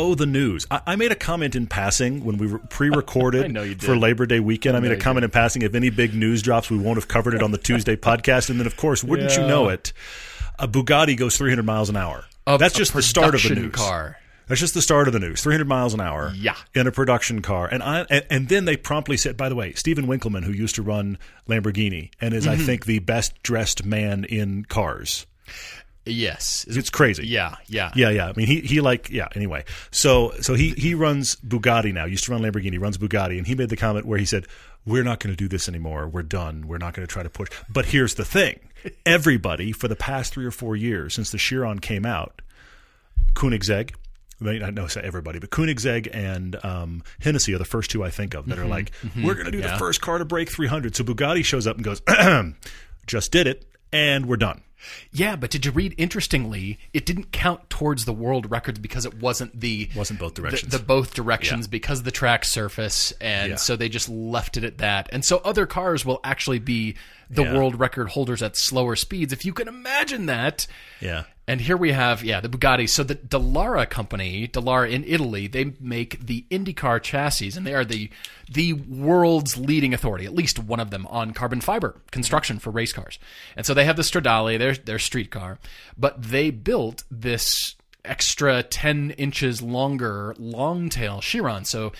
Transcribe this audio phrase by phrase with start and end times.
[0.00, 0.66] Oh, the news.
[0.70, 3.74] I, I made a comment in passing when we re- pre recorded I know you
[3.74, 3.84] did.
[3.84, 4.76] for Labor Day weekend.
[4.76, 5.62] I, made a comment in passing.
[5.62, 8.48] If any big news drops, we won't have covered it on the Tuesday podcast.
[8.50, 9.92] And then, of course, wouldn't you know it,
[10.58, 12.24] a Bugatti goes 300 miles an hour.
[12.46, 13.74] A- That's just the start of the news.
[13.74, 14.16] car.
[14.48, 15.42] That's just the start of the news.
[15.42, 16.32] 300 miles an hour.
[16.34, 16.56] Yeah.
[16.74, 17.68] In a production car.
[17.70, 20.74] And I and, and then they promptly said, by the way, Stephan Winkelmann, who used
[20.74, 22.60] to run Lamborghini and is, Mm-hmm.
[22.60, 25.26] I think, the best dressed man in cars.
[26.06, 26.64] Yes.
[26.68, 27.26] It's crazy.
[27.26, 27.92] Yeah, yeah.
[27.94, 28.28] Yeah, yeah.
[28.28, 29.28] I mean, he he like yeah.
[29.34, 32.04] Anyway, so so he he runs Bugatti now.
[32.04, 34.46] Used to run Lamborghini, runs Bugatti, and he made the comment where he said,
[34.86, 36.08] "We're not going to do this anymore.
[36.08, 36.66] We're done.
[36.66, 38.60] We're not going to try to push." But here's the thing:
[39.06, 42.40] everybody for the past three or four years since the Chiron came out,
[43.34, 43.94] Koenigsegg.
[44.42, 48.08] I I know say everybody, but Koenigsegg and um, Hennessy are the first two I
[48.08, 48.90] think of that are like,
[49.22, 50.96] we're going to do the first car to break 300.
[50.96, 52.00] So Bugatti shows up and goes,
[53.06, 54.62] just did it, and we're done.
[55.12, 55.94] Yeah, but did you read?
[55.98, 60.42] Interestingly, it didn't count towards the world records because it wasn't the Wasn't both the-
[60.42, 60.72] directions.
[60.72, 63.56] The, both directions because of the track surface, and Yeah.
[63.56, 65.08] so they just left it at that.
[65.12, 66.94] And so other cars will actually be
[67.28, 67.54] the Yeah.
[67.54, 70.66] world record holders at slower speeds, if you can imagine that.
[71.00, 71.24] Yeah.
[71.50, 72.88] And here we have, yeah, the Bugatti.
[72.88, 77.84] So the Dallara company, Dallara in Italy, they make the IndyCar chassis, and they are
[77.84, 78.08] the
[78.48, 82.92] the world's leading authority, at least one of them, on carbon fiber construction for race
[82.92, 83.18] cars.
[83.56, 85.58] And so they have the Stradale, their their street car,
[85.98, 91.64] but they built this extra ten inches longer long tail Chiron.
[91.64, 91.90] So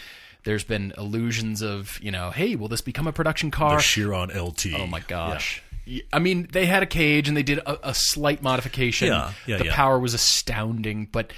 [0.45, 3.79] there's been illusions of, you know, hey, will this become a production car?
[3.79, 4.67] The Chiron LT.
[4.77, 5.61] Oh my gosh.
[5.61, 5.70] Y-
[6.13, 9.09] I mean, they had a cage and they did a, a slight modification.
[9.09, 9.75] Yeah, yeah, the yeah.
[9.75, 11.33] power was astounding, but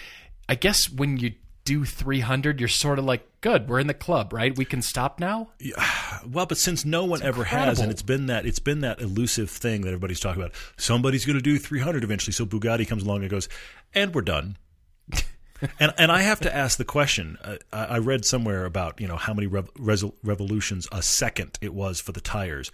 [0.49, 1.33] I guess when you
[1.65, 4.57] do 300, you're sort of like, good, we're in the club, right?
[4.57, 5.51] We can stop now.
[5.59, 5.75] Yeah.
[6.25, 9.51] Well, but since no one ever has, and it's been that it's been that elusive
[9.51, 10.55] thing that everybody's talking about.
[10.77, 12.33] Somebody's going to do 300 eventually.
[12.33, 13.49] So Bugatti comes along and goes,
[13.93, 14.57] and we're done.
[15.79, 17.39] and and I have to ask the question.
[17.43, 21.59] Uh, I, I read somewhere about you know how many rev- resol- revolutions a second
[21.61, 22.71] it was for the tires.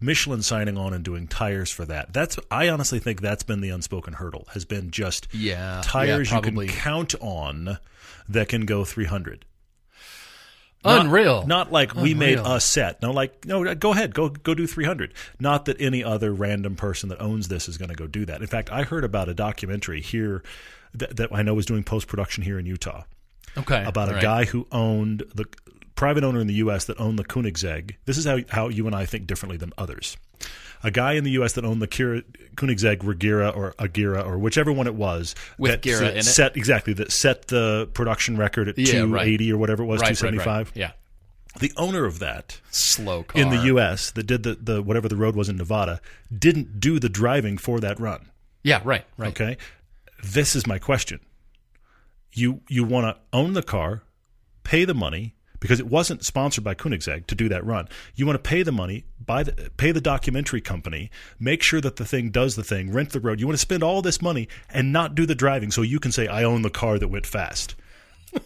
[0.00, 2.12] Michelin signing on and doing tires for that.
[2.12, 4.46] That's I honestly think that's been the unspoken hurdle.
[4.52, 7.78] Has been just Yeah, tires yeah, you can count on
[8.28, 9.44] that can go 300.
[10.84, 11.46] Not- Unreal.
[11.46, 13.02] Not like we made a set.
[13.02, 13.72] No, like no.
[13.76, 14.14] Go ahead.
[14.14, 15.14] Go go do three hundred.
[15.38, 18.40] Not that any other random person that owns this is going to go do that.
[18.40, 20.42] In fact, I heard about a documentary here
[20.94, 23.04] that, that I know was doing post production here in Utah
[23.56, 23.84] okay.
[23.84, 24.22] about a right.
[24.22, 25.46] guy who owned the
[25.94, 26.86] private owner in the U.S.
[26.86, 27.96] that owned the Koenigsegg.
[28.04, 30.16] This is how how you and I think differently than others.
[30.84, 31.52] A guy in the U.S.
[31.52, 32.24] that owned the Kira,
[32.56, 36.24] Koenigsegg Regera or Agera or whichever one it was With that Gira set, in it?
[36.24, 39.26] set exactly that set the production record at Yeah, right.
[39.28, 40.66] 280 or whatever it was, Right, right, 275.
[40.68, 40.76] right.
[40.76, 40.90] Yeah.
[41.60, 43.40] The owner of that Slow car.
[43.40, 44.10] in the U.S.
[44.12, 46.00] that did the, the whatever the road was in Nevada
[46.36, 48.30] didn't do the driving for that run.
[48.64, 49.28] Yeah, right, right.
[49.28, 49.58] Okay,
[50.22, 51.20] this is my question.
[52.32, 54.02] You you want to own the car,
[54.64, 57.88] pay the money because it wasn't sponsored by Koenigsegg to do that run.
[58.16, 61.96] You want to pay the money, buy the pay the documentary company, make sure that
[61.96, 63.38] the thing does the thing, rent the road.
[63.38, 66.10] You want to spend all this money and not do the driving so you can
[66.10, 67.76] say I own the car that went fast.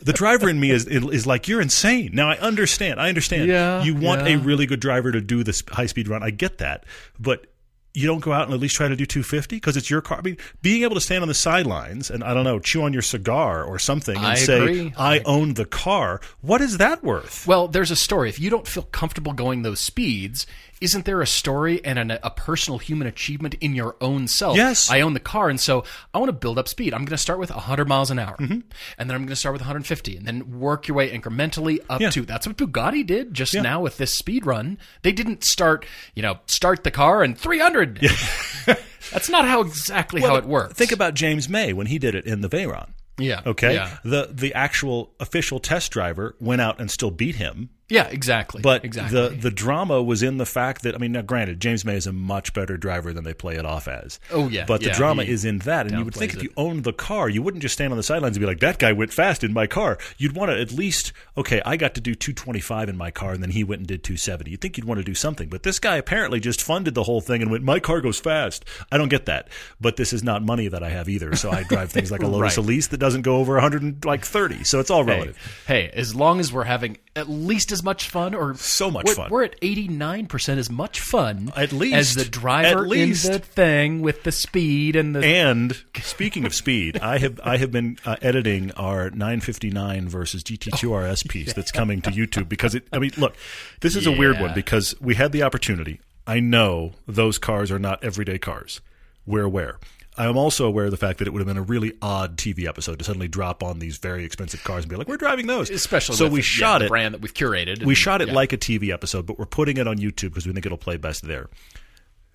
[0.02, 2.10] The driver in me is is like you're insane.
[2.12, 3.00] Now I understand.
[3.00, 3.48] I understand.
[3.48, 6.22] Yeah, you want a really good driver to do this high speed run.
[6.22, 6.84] I get that,
[7.18, 7.46] but
[7.96, 10.18] you don't go out and at least try to do 250 because it's your car.
[10.18, 12.92] I mean, being able to stand on the sidelines and I don't know, chew on
[12.92, 14.94] your cigar or something and I say, agree.
[14.98, 17.46] "I own the car." What is that worth?
[17.46, 18.28] Well, there's a story.
[18.28, 20.46] If you don't feel comfortable going those speeds,
[20.82, 24.58] isn't there a story and an, a personal human achievement in your own self?
[24.58, 24.90] Yes.
[24.90, 26.92] I own the car, and so I want to build up speed.
[26.92, 28.60] I'm going to start with 100 miles an hour, Mm-hmm.
[28.98, 32.02] and then I'm going to start with 150, and then work your way incrementally up
[32.02, 32.10] Yeah.
[32.10, 32.26] to.
[32.26, 34.76] That's what Bugatti did just now with this speed run.
[35.00, 37.85] They didn't start, you know, start the car and 300.
[39.12, 40.74] That's not how exactly how it works.
[40.74, 42.88] Think about James May when he did it in the Veyron.
[43.18, 43.40] yeah.
[43.46, 43.96] Okay, Yeah.
[44.04, 47.70] the the actual official test driver went out and still beat him.
[47.88, 48.06] Yeah.
[48.08, 48.62] Exactly.
[48.62, 49.18] But exactly.
[49.28, 52.06] the the drama was in the fact that I mean, now granted, James May is
[52.06, 54.18] a much better driver than they play it off as.
[54.32, 56.52] Oh, yeah, but the drama is in that, and you would think downplays if you
[56.56, 58.92] owned the car, you wouldn't just stand on the sidelines and be like, "That guy
[58.92, 62.14] went fast in my car." You'd want to at least, okay, I got to do
[62.14, 64.50] 225 in my car, and then he went and did 270.
[64.50, 67.20] You'd think you'd want to do something, but this guy apparently just funded the whole
[67.20, 69.48] thing and went, "My car goes fast." I don't get that,
[69.80, 72.26] but this is not money that I have either, so I drive things like a
[72.36, 72.64] Lotus Right.
[72.64, 74.64] Elise that doesn't go over 130.
[74.64, 75.62] So it's all Hey, relative.
[75.66, 79.14] hey, as long as we're having at least as much fun, or So much we're,
[79.14, 79.30] fun.
[79.30, 83.26] We're at eighty nine percent as much fun At least as the driver At least.
[83.26, 85.24] in the thing with the speed and the.
[85.24, 91.10] And speaking of speed, I have I have been uh, editing our 959 versus GT2
[91.12, 92.86] RS piece that's coming to YouTube because it.
[92.92, 93.36] I mean, look,
[93.80, 96.00] this is a weird one because we had the opportunity.
[96.26, 98.80] I know those cars are not everyday cars.
[99.26, 99.78] We're aware.
[100.18, 102.36] I am also aware of the fact that it would have been a really odd
[102.38, 105.46] TV episode to suddenly drop on these very expensive cars and be like, "We're driving
[105.46, 106.88] those." Especially so with we yeah, shot the it.
[106.88, 107.80] brand that we've curated.
[107.80, 108.34] We and- shot it yeah.
[108.34, 110.96] like a TV episode, but we're putting it on YouTube because we think it'll play
[110.96, 111.48] best there.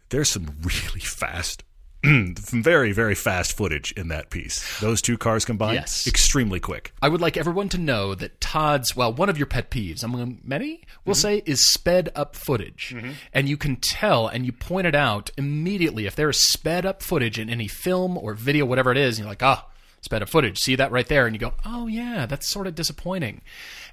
[0.10, 1.64] There's some really fast,
[2.38, 4.80] some very, very fast footage in that piece.
[4.80, 6.08] Those two cars combined, Yes.
[6.08, 6.94] extremely quick.
[7.02, 10.40] I would like everyone to know that Todd's, well, one of your pet peeves, among
[10.44, 12.96] many, we'll say, is sped up footage.
[13.34, 16.06] And you can tell and you point it out immediately.
[16.06, 19.26] If there is sped up footage in any film or video, whatever it is, and
[19.26, 19.68] you're like, ah,
[20.02, 20.60] sped up footage.
[20.60, 21.26] See that right there?
[21.26, 23.42] And you go, oh, yeah, that's sort of disappointing.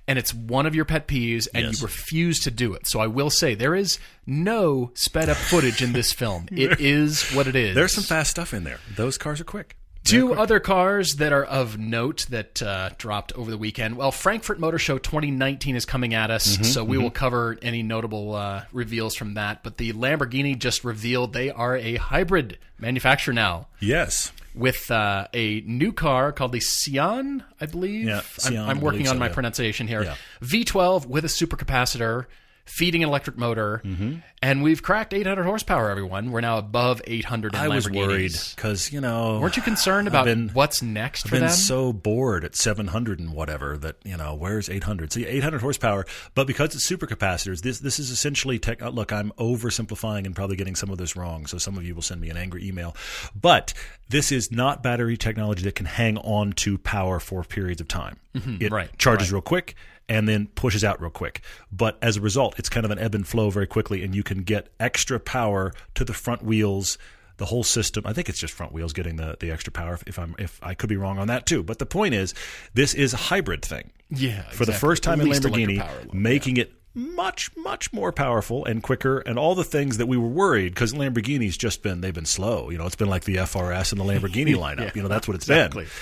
[0.06, 1.80] And it's one of your pet peeves, and Yes.
[1.80, 2.86] you refuse to do it.
[2.88, 6.46] So I will say, there is no sped up footage in this film.
[6.52, 7.74] It is what it is.
[7.74, 8.80] There's some fast stuff in there.
[8.96, 9.76] Those cars are quick.
[10.04, 13.98] Two other cars that are of note that uh, dropped over the weekend.
[13.98, 17.82] Well, Frankfurt Motor Show 2019 is coming at us, Mm-hmm, so we will cover any
[17.82, 19.62] notable uh, reveals from that.
[19.62, 24.32] But the Lamborghini just revealed they are a hybrid manufacturer now Yes.
[24.58, 28.06] With uh, a new car called the Sián, I believe.
[28.06, 29.34] Yeah, I'm, I'm working on so, my yeah.
[29.34, 30.02] pronunciation here.
[30.02, 30.16] Yeah.
[30.42, 32.26] V12 with a supercapacitor,
[32.68, 34.16] feeding an electric motor, Mm-hmm.
[34.42, 35.90] and we've cracked 800 horsepower.
[35.90, 40.06] Everyone, we're now above 800 in I was worried because you know, Weren't you concerned
[40.08, 41.36] about been- what's next for that?
[41.36, 41.56] I've been them?
[41.56, 46.46] so bored at 700 and whatever that you know where's 800 see 800 horsepower but
[46.46, 50.74] because it's supercapacitors this this is essentially tech uh, look i'm oversimplifying and probably getting
[50.74, 52.94] some of this wrong so some of you will send me an angry email
[53.40, 53.72] but
[54.08, 58.16] this is not battery technology that can hang on to power for periods of time
[58.34, 58.72] it Mm-hmm.
[58.74, 59.74] right, charges real quick
[60.08, 61.42] and then pushes out real quick.
[61.70, 64.22] But as a result, it's kind of an ebb and flow very quickly, and you
[64.22, 66.98] can get extra power to the front wheels,
[67.36, 68.04] the whole system.
[68.06, 69.98] I think it's just front wheels getting the, the extra power.
[70.06, 72.34] If I'm if I could be wrong on that too, but the point is,
[72.74, 73.90] this is a hybrid thing.
[74.10, 79.18] Yeah, for the first time in Lamborghini, making it much much more powerful and quicker
[79.20, 82.70] and all the things that we were worried because Lamborghini's just been they've been slow
[82.70, 85.36] you know it's been like the FRS and the Lamborghini lineup you know that's what
[85.36, 85.84] it's exactly.
[85.84, 85.92] been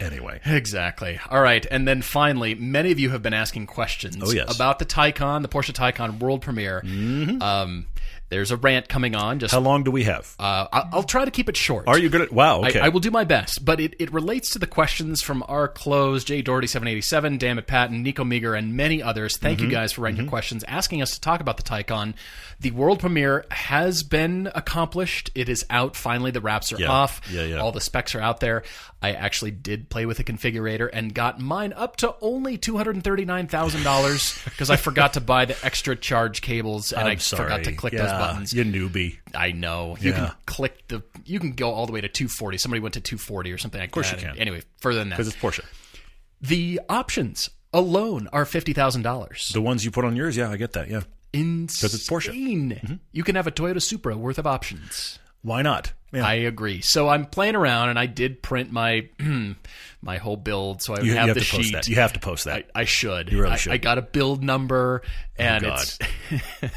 [0.00, 1.18] anyway Exactly.
[1.30, 4.54] All right, and then finally, many of you have been asking questions Oh, yes.
[4.54, 6.82] about the Taycan, the Porsche Taycan world premiere.
[7.40, 7.86] Um,
[8.28, 9.38] there's a rant coming on.
[9.38, 11.86] Just how long do we have uh, I'll, I'll try to keep it short.
[11.88, 14.50] are you gonna wow okay I, I will do my best, but it, it relates
[14.50, 18.54] to the questions from our close, Jay Doherty seven eighty seven, Dammit Patton, Nico Meager,
[18.54, 19.36] and many others.
[19.36, 19.70] Thank Mm-hmm.
[19.70, 22.14] you guys for writing your questions, asking us to talk about the Taycan.
[22.60, 25.30] The world premiere has been accomplished.
[25.34, 26.30] It is out finally.
[26.30, 26.88] The wraps are Yeah.
[26.90, 27.20] off.
[27.30, 27.56] Yeah, yeah.
[27.58, 28.62] All the specs are out there.
[29.02, 33.02] I actually did play with a configurator and got mine up to only two hundred
[33.04, 37.12] thirty nine thousand dollars because I forgot to buy the extra charge cables and I'm
[37.12, 37.44] I sorry.
[37.44, 38.52] forgot to click yeah, those buttons.
[38.52, 39.18] You newbie.
[39.34, 39.96] I know.
[40.00, 40.16] You Yeah.
[40.16, 41.02] can click the.
[41.24, 42.58] You can go all the way to 240.
[42.58, 44.20] Somebody went to 240 or something like course that.
[44.22, 44.38] you can.
[44.38, 45.64] Anyway, further than that, Because it's Porsche.
[46.40, 49.50] the options alone are fifty thousand dollars.
[49.52, 50.88] The ones you put on yours, yeah, I get that.
[50.88, 51.02] Yeah.
[51.32, 51.90] Insane.
[51.92, 52.32] it's Porsche.
[52.32, 52.94] Mm-hmm.
[53.12, 55.18] You can have a Toyota Supra worth of options.
[55.42, 55.92] Why not?
[56.12, 56.26] Yeah.
[56.26, 56.80] I agree.
[56.80, 59.08] So I'm playing around, and I did print my
[60.02, 61.72] my whole build, so I you, you have have the to post sheet.
[61.74, 61.88] that.
[61.88, 62.66] You have to post that.
[62.74, 63.30] I, I should.
[63.30, 63.72] You really I, should.
[63.72, 65.02] I got a build number,
[65.36, 65.80] and God.
[65.82, 65.98] it's.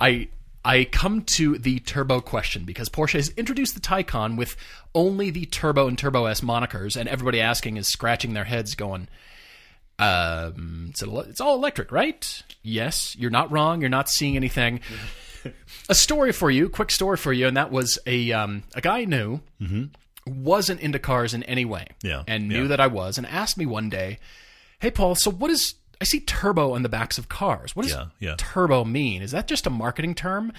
[0.00, 0.28] I
[0.64, 4.56] I come to the turbo question because Porsche has introduced the Taycan with
[4.94, 9.08] only the turbo and turbo S monikers, and everybody asking is scratching their heads, going,
[9.98, 12.42] um, it's, it's all electric, right?
[12.62, 13.80] Yes, you're not wrong.
[13.80, 14.80] You're not seeing anything.
[15.88, 19.00] a story for you, quick story for you, and that was a um, a guy
[19.00, 19.40] I knew
[20.26, 22.06] wasn't into cars in any way, Mm-hmm.
[22.06, 22.68] Yeah, and knew yeah.
[22.68, 24.18] that I was, and asked me one day,
[24.80, 27.76] "Hey, Paul, so what is?" I see turbo on the backs of cars.
[27.76, 28.34] What does Yeah, yeah.
[28.38, 29.20] turbo mean?
[29.22, 30.52] Is that just a marketing term?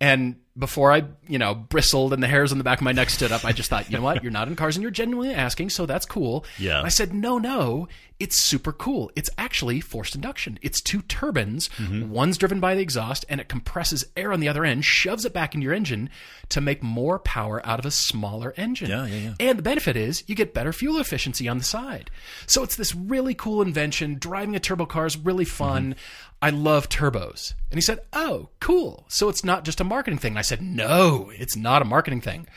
[0.00, 3.08] And before I, you know, bristled and the hairs on the back of my neck
[3.08, 4.22] stood up, I just thought, you know what?
[4.22, 6.44] You're not in cars and you're genuinely asking, so that's cool.
[6.58, 6.78] Yeah.
[6.78, 7.88] And I said, no, no,
[8.20, 9.10] it's super cool.
[9.16, 10.58] It's actually forced induction.
[10.60, 11.70] It's two turbines.
[11.70, 12.10] Mm-hmm.
[12.10, 15.32] One's driven by the exhaust and it compresses air on the other end, shoves it
[15.32, 16.10] back in your engine
[16.50, 18.90] to make more power out of a smaller engine.
[18.90, 19.34] Yeah, yeah, yeah.
[19.40, 22.10] And the benefit is you get better fuel efficiency on the side.
[22.46, 24.18] So it's this really cool invention.
[24.18, 25.96] Driving a turbo car is really fun.
[26.42, 27.54] I love turbos.
[27.70, 29.04] And he said, Oh, cool.
[29.08, 30.36] So it's not just a marketing thing.
[30.42, 32.48] I said, No, it's not a marketing thing.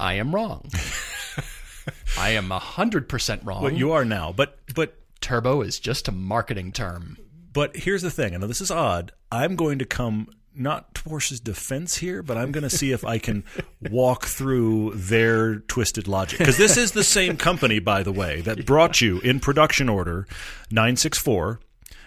[0.00, 0.70] I am wrong.
[2.18, 3.60] I am 100% wrong.
[3.62, 4.32] But you are now.
[4.32, 7.18] But but Turbo is just a marketing term.
[7.52, 8.34] but here's the thing.
[8.34, 9.12] I know this is odd.
[9.30, 13.04] I'm going to come not to Porsche's defense here, but I'm going to see if
[13.04, 13.44] I can
[13.90, 16.38] walk through their twisted logic.
[16.38, 20.26] Because this is the same company, by the way, that brought you in production order
[20.70, 21.60] 964,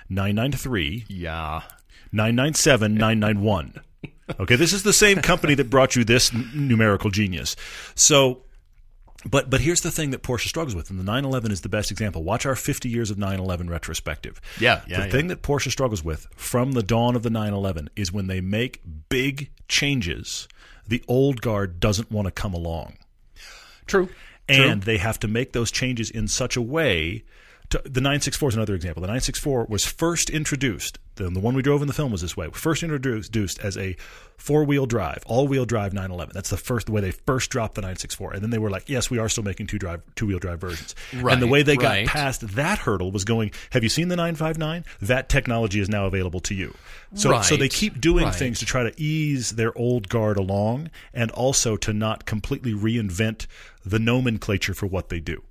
[0.09, 1.61] 993 Yeah.
[2.11, 3.81] 997 991.
[4.39, 7.55] Okay, this is the same company that brought you this n- numerical genius.
[7.95, 8.43] So,
[9.25, 11.91] but but here's the thing that Porsche struggles with, and the 911 is the best
[11.91, 12.23] example.
[12.23, 14.39] Watch our 50 years of 911 retrospective.
[14.59, 15.11] Yeah, yeah, The yeah.
[15.11, 18.81] thing that Porsche struggles with from the dawn of the 911 is when they make
[19.09, 20.47] big changes,
[20.87, 22.97] the old guard doesn't want to come along
[23.87, 24.09] True.
[24.47, 27.23] and they have to make those changes in such a way.
[27.71, 29.01] To, the 964 is another example.
[29.01, 30.97] The 964 was first introduced.
[31.15, 32.49] The, the one we drove in the film was this way.
[32.51, 33.95] First introduced as a
[34.37, 36.33] four-wheel drive, all-wheel drive 911.
[36.33, 38.89] That's the first the way they first dropped the 964, and then they were like,
[38.89, 41.75] "Yes, we are still making two drive two-wheel drive versions." Right, and the way they
[41.75, 43.51] got past that hurdle was going.
[43.71, 44.85] Have you seen the 959?
[45.01, 46.73] That technology is now available to you.
[47.13, 48.35] So, so they keep doing right.
[48.35, 53.45] things to try to ease their old guard along, and also to not completely reinvent
[53.85, 55.43] the nomenclature for what they do.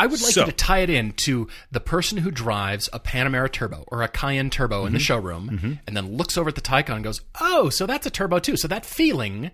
[0.00, 2.98] I would like So- you to tie it in to the person who drives a
[3.00, 4.86] Panamera Turbo or a Cayenne Turbo Mm-hmm.
[4.88, 8.06] in the showroom and then looks over at the Taycan and goes, "Oh, so that's
[8.06, 9.50] a turbo too." So that feeling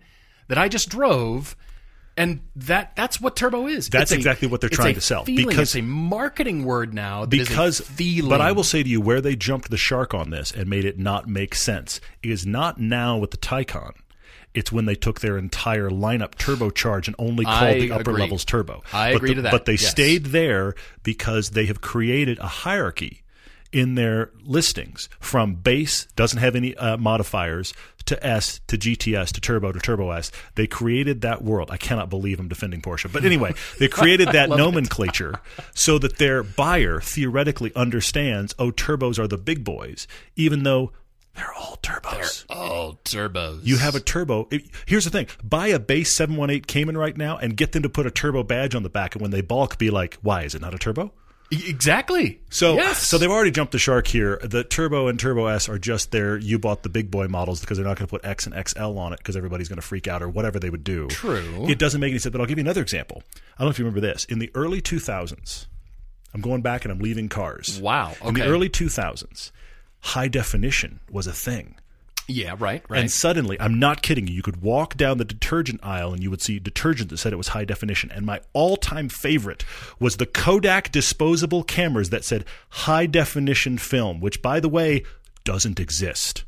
[0.49, 1.57] that I just drove
[2.17, 3.88] and that that's what turbo is.
[3.91, 5.49] That's a- exactly what they're trying to sell, Feeling.
[5.49, 7.26] because- it's a marketing word now.
[7.26, 8.31] That is a because feeling.
[8.31, 10.85] but I will say to you where they jumped the shark on this and made
[10.87, 13.93] it not make sense is not now with the Taycan.
[14.57, 18.23] It's when they took their entire lineup turbocharge and only called I the upper agree.
[18.23, 18.83] levels turbo.
[18.93, 19.89] I but agree the- to that, But they yes.
[19.91, 23.23] stayed there because they have created a hierarchy
[23.73, 27.75] in their listings from base doesn't have any uh, modifiers
[28.07, 30.31] to S to GTS to Turbo to Turbo S.
[30.55, 31.71] They created that world.
[31.73, 35.41] I cannot believe I'm defending Porsche, but anyway, they created that nomenclature
[35.75, 38.55] so that their buyer theoretically understands.
[38.61, 40.93] Oh, turbos are the big boys, even though
[41.37, 42.47] they're all turbos.
[42.47, 43.61] They're all turbos.
[43.64, 44.49] You have a turbo.
[44.50, 47.88] it- here's the thing: buy a base 718 Cayman right now and get them to
[47.88, 50.55] put a turbo badge on the back, and when they balk, be like, "Why is
[50.55, 51.12] it not a turbo?"
[51.52, 52.40] Exactly.
[52.50, 52.99] So, yes.
[53.07, 54.40] so they've already jumped the shark here.
[54.43, 57.78] The Turbo and Turbo S are just their you bought the big boy models because
[57.78, 60.09] they're not going to put X and XL on it because everybody's going to freak
[60.09, 61.07] out or whatever they would do.
[61.09, 61.66] True.
[61.69, 62.33] It doesn't make any sense.
[62.33, 63.23] But I'll give you another example.
[63.57, 64.25] I don't know if you remember this.
[64.25, 65.66] In the early 2000s,
[66.35, 67.81] I'm going back and I'm leaving cars.
[67.81, 68.28] Wow, Okay.
[68.28, 69.52] In the early 2000s,
[70.00, 71.76] high definition was a thing.
[72.29, 72.55] yeah.
[72.59, 72.83] Right.
[72.88, 73.00] Right.
[73.00, 76.31] And suddenly, I'm not kidding you, you could walk down the detergent aisle and you
[76.31, 78.11] would see detergent that said it was high definition.
[78.11, 79.65] And my all time favorite
[80.00, 85.05] was the Kodak disposable cameras that said high definition film, which, by the way,
[85.45, 86.45] doesn't exist.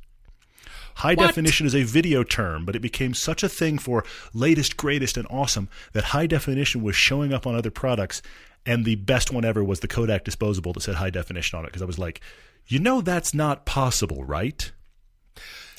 [0.96, 1.28] High What?
[1.28, 5.28] definition is a video term, but it became such a thing for latest, greatest, and
[5.30, 8.20] awesome that high definition was showing up on other products.
[8.66, 11.68] And the best one ever was the Kodak disposable that said high definition on it
[11.68, 12.20] because I was like,
[12.68, 14.70] you know, that's not possible, right?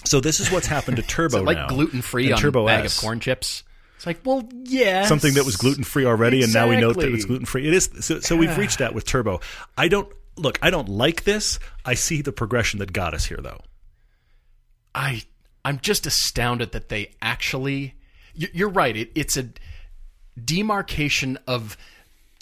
[0.05, 1.67] So this is what's happened to Turbo like now.
[1.67, 2.97] gluten free on Turbo a bag S.
[2.97, 3.63] of corn chips.
[3.97, 7.13] It's like, well, yeah, Something that was gluten free already, and now we know that
[7.13, 7.67] it's gluten free.
[7.67, 7.89] It is.
[7.99, 9.41] So, so we've reached that with Turbo.
[9.77, 10.57] I don't look.
[10.61, 11.59] I don't like this.
[11.83, 13.59] I see the progression that got us here, though.
[14.95, 15.23] I
[15.65, 17.95] I'm just astounded that they actually.
[18.33, 18.95] you- You're right.
[18.95, 19.49] It, it's a
[20.41, 21.75] demarcation of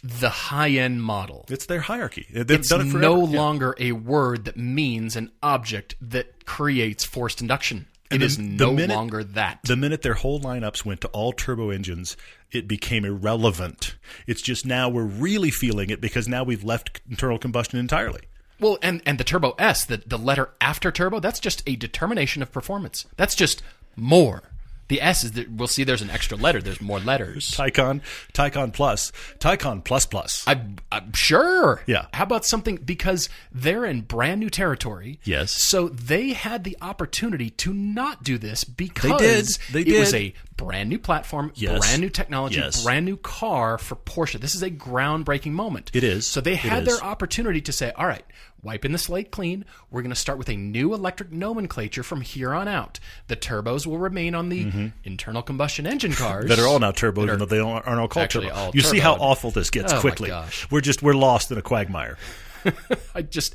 [0.04, 1.46] the high end model.
[1.50, 2.28] It's their hierarchy.
[2.32, 3.38] They've It's it no Yeah.
[3.40, 7.88] longer a word that means an object that creates forced induction.
[8.10, 9.60] It the- is no minute- longer that.
[9.64, 12.16] The minute their whole lineups went to all turbo engines,
[12.52, 13.96] it became irrelevant.
[14.28, 18.22] It's just now we're really feeling it because now we've left internal combustion entirely.
[18.60, 22.42] well, and and the Turbo S, the the letter after Turbo, that's just a determination
[22.42, 23.06] of performance.
[23.18, 23.62] That's just
[23.96, 24.42] more.
[24.88, 25.84] The S is that we'll see.
[25.84, 26.62] There's an extra letter.
[26.62, 27.52] There's more letters.
[27.52, 28.02] Taycan,
[28.34, 30.44] Taycan Plus, Taycan Plus Plus.
[30.48, 31.82] I, I'm sure.
[31.88, 32.06] Yeah.
[32.14, 35.20] How about something because they're in brand new territory?
[35.24, 35.52] Yes.
[35.52, 39.48] So they had the opportunity to not do this because they did.
[39.86, 40.22] They it was did.
[40.22, 41.80] a brand new platform, Yes.
[41.80, 42.84] brand new technology, Yes.
[42.84, 44.40] brand new car for Porsche.
[44.40, 45.92] This is a groundbreaking moment.
[45.94, 46.28] It is.
[46.28, 48.26] So they had their opportunity to say, "All right,
[48.64, 49.64] wiping the slate clean.
[49.92, 53.00] We're going to start with a new electric nomenclature from here on out.
[53.28, 56.50] The turbos will remain on the internal combustion engine cars Mm-hmm.
[56.50, 58.50] that are all now turbo, that even though they aren't all called turbo.
[58.52, 60.30] all you see how awful this gets Oh, my quickly.
[60.30, 60.68] gosh.
[60.72, 62.18] We're just we're lost in a quagmire.
[63.16, 63.54] I just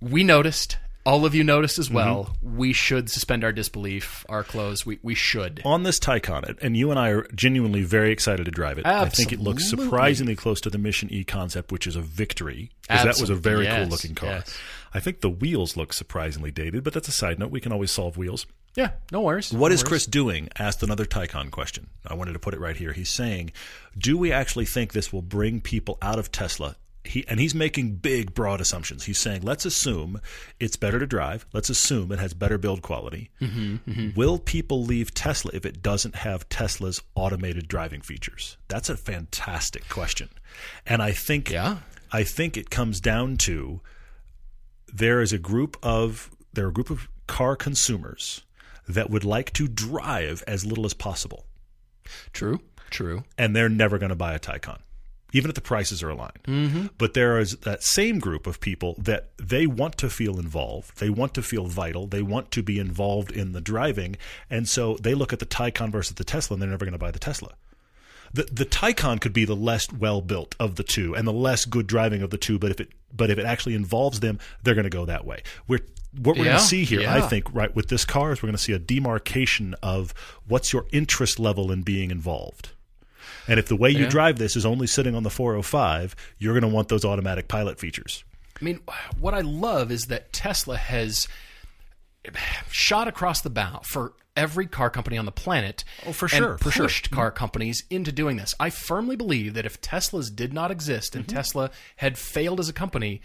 [0.00, 0.76] we noticed.
[1.06, 1.80] All of you noticed Mm-hmm.
[1.82, 2.36] as well.
[2.42, 4.84] We should suspend our disbelief, our clothes.
[4.84, 5.62] We we should.
[5.64, 8.84] on this Taycan, and you and I are genuinely very excited to drive it.
[8.86, 12.70] I think it looks surprisingly close to the Mission E concept, which is a victory.
[12.82, 14.28] Because that was a very Yes, cool looking car.
[14.30, 14.56] yes.
[14.92, 17.50] I think the wheels look surprisingly dated, but that's a side note.
[17.50, 18.46] We can always solve wheels.
[18.74, 19.52] Yeah, no worries.
[19.52, 19.88] What no is worries.
[19.88, 20.48] Chris doing?
[20.58, 21.88] Asked another Taycan question.
[22.06, 22.92] I wanted to put it right here.
[22.92, 23.52] He's saying,
[23.96, 26.76] "Do we actually think this will bring people out of Tesla?"
[27.08, 29.04] He and he's making big, broad assumptions.
[29.04, 30.20] He's saying, "Let's assume
[30.60, 31.46] it's better to drive.
[31.52, 33.30] Let's assume it has better build quality.
[33.40, 38.96] Mm-hmm, Will people leave Tesla if it doesn't have Tesla's automated driving features?" That's a
[38.96, 40.28] fantastic question,
[40.86, 41.78] and I think, Yeah.
[42.12, 43.80] I think it comes down to
[44.92, 48.42] there is a group of there are a group of car consumers
[48.88, 51.46] that would like to drive as little as possible,
[52.32, 52.60] True.
[52.90, 53.24] True.
[53.36, 54.78] and they're never going to buy a Taycan,
[55.32, 56.42] even if the prices are aligned.
[56.44, 56.86] Mm-hmm.
[56.96, 61.10] But there is that same group of people that they want to feel involved, they
[61.10, 64.16] want to feel vital, they want to be involved in the driving,
[64.48, 66.98] and so they look at the Taycan versus the Tesla, and they're never going to
[66.98, 67.52] buy the Tesla.
[68.32, 71.64] The the Taycan could be the less well built of the two and the less
[71.64, 74.74] good driving of the two, but if it but if it actually involves them, they're
[74.74, 75.42] going to go that way.
[75.66, 75.80] We're
[76.16, 78.48] what we're Yeah, going to see here, I think, right with this car is we're
[78.48, 80.12] going to see a demarcation of
[80.46, 82.70] what's your interest level in being involved.
[83.48, 84.08] And if the way you Yeah.
[84.10, 87.78] drive this is only sitting on the 405, you're going to want those automatic pilot
[87.80, 88.22] features.
[88.60, 88.80] I mean,
[89.18, 91.26] what I love is that Tesla has
[92.70, 95.82] shot across the bow for every car company on the planet.
[96.06, 96.84] Oh, for and sure, for sure.
[96.86, 98.54] pushed car companies into doing this.
[98.60, 101.20] I firmly believe that if Teslas did not exist Mm-hmm.
[101.20, 103.20] and Tesla had failed as a company,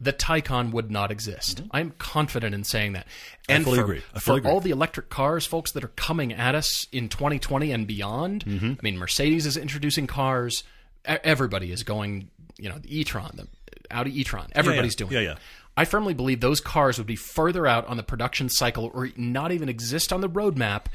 [0.00, 1.62] the Taycan would not exist.
[1.72, 3.06] I'm confident in saying that.
[3.48, 3.64] And Mm-hmm.
[3.64, 4.02] fully for, agree.
[4.14, 4.50] I for agree.
[4.50, 8.72] all the electric cars, folks, that are coming at us in 2020 and beyond, Mm-hmm.
[8.72, 10.62] I mean, Mercedes is introducing cars.
[11.04, 13.48] Everybody is going, you know, the e-tron, the
[13.90, 14.48] Audi e-tron.
[14.54, 15.24] Everybody's doing Yeah, it.
[15.24, 15.34] yeah.
[15.76, 19.52] I firmly believe those cars would be further out on the production cycle or not
[19.52, 20.86] even exist on the roadmap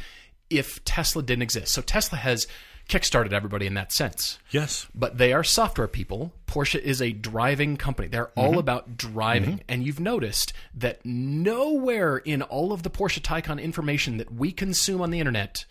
[0.50, 1.74] if Tesla didn't exist.
[1.74, 2.48] So Tesla has
[2.90, 4.40] kickstarted everybody in that sense.
[4.52, 4.88] Yes.
[4.94, 6.34] But they are software people.
[6.48, 8.08] Porsche is a driving company.
[8.08, 8.40] They're Mm-hmm.
[8.40, 9.62] all about driving.
[9.68, 15.02] And you've noticed that nowhere in all of the Porsche Taycan information that we consume
[15.02, 15.66] on the internet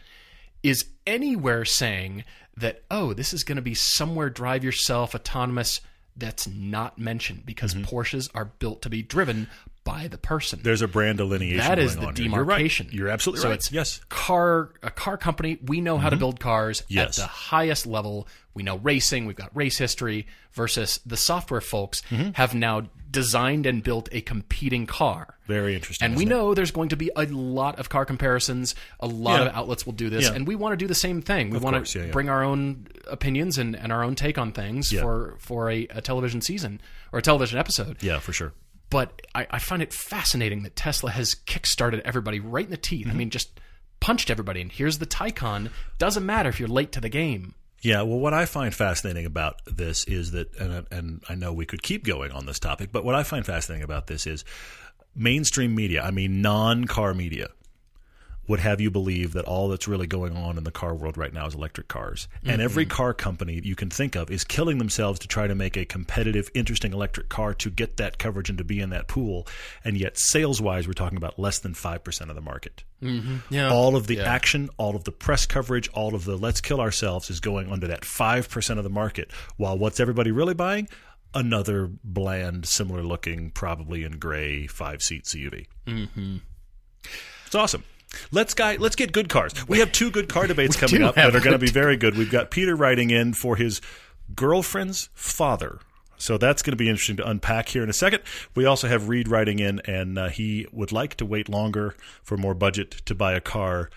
[0.62, 2.24] is anywhere saying
[2.56, 5.80] that, oh, this is going to be somewhere drive yourself, autonomous.
[6.16, 7.84] That's not mentioned because Mm-hmm.
[7.94, 9.48] Porsches are built to be driven
[9.84, 10.60] by the person.
[10.62, 12.26] There's a brand delineation That is the on here.
[12.26, 12.56] You're right.
[12.58, 12.88] demarcation.
[12.92, 13.54] You're, absolutely so right.
[13.54, 14.00] It's yes.
[14.08, 15.58] car a car company.
[15.66, 16.20] We know how to mhm.
[16.20, 17.18] build cars Yes.
[17.18, 18.28] at the highest level.
[18.54, 19.26] We know racing.
[19.26, 20.26] We've got race history.
[20.54, 22.36] Versus the software folks mhm.
[22.36, 25.38] have now designed and built a competing car.
[25.46, 26.04] Very interesting.
[26.04, 26.28] And we it?
[26.28, 28.74] know there's going to be a lot of car comparisons.
[29.00, 29.46] A lot Yeah.
[29.46, 30.34] of outlets will do this, Yeah.
[30.34, 31.48] and we want to do the same thing.
[31.48, 34.52] We want course, to yeah, bring our own opinions and, and our own take on
[34.52, 36.80] things for for a, a television season
[37.12, 38.02] or a television episode.
[38.02, 38.52] Yeah, for sure.
[38.92, 43.06] But I, I find it fascinating that Tesla has kickstarted everybody right in the teeth.
[43.06, 43.16] Mm-hmm.
[43.16, 43.58] I mean, just
[44.00, 44.60] punched everybody.
[44.60, 45.70] And here's the Taycan.
[45.96, 47.54] Doesn't matter if you're late to the game.
[47.80, 51.64] Yeah, well, what I find fascinating about this is that, and, and I know we
[51.64, 54.44] could keep going on this topic, but what I find fascinating about this is
[55.16, 57.48] mainstream media, I mean, non car media,
[58.48, 61.32] would have you believe that all that's really going on in the car world right
[61.32, 62.26] now is electric cars.
[62.44, 65.76] And every car company you can think of is killing themselves to try to make
[65.76, 69.46] a competitive, interesting electric car to get that coverage and to be in that pool.
[69.84, 72.82] And yet, sales wise, we're talking about less than 5% of the market.
[73.50, 73.72] Yeah.
[73.72, 77.30] All of the action, all of the press coverage, all of the let's kill ourselves
[77.30, 79.30] is going under that 5% of the market.
[79.56, 80.88] While what's everybody really buying?
[81.34, 85.66] Another bland, similar looking, probably in gray, five seat CUV.
[85.86, 86.36] Mm-hmm.
[87.46, 87.84] It's awesome.
[88.30, 88.76] Let's guy.
[88.76, 89.52] Let's get good cars.
[89.68, 92.16] We have two good car debates coming up that are going to be very good.
[92.16, 93.80] We've got Peter writing in for his
[94.34, 95.78] girlfriend's father.
[96.16, 98.22] So that's going to be interesting to unpack here in a second.
[98.54, 102.36] We also have Reed writing in, and uh, he would like to wait longer for
[102.36, 103.90] more budget to buy a car,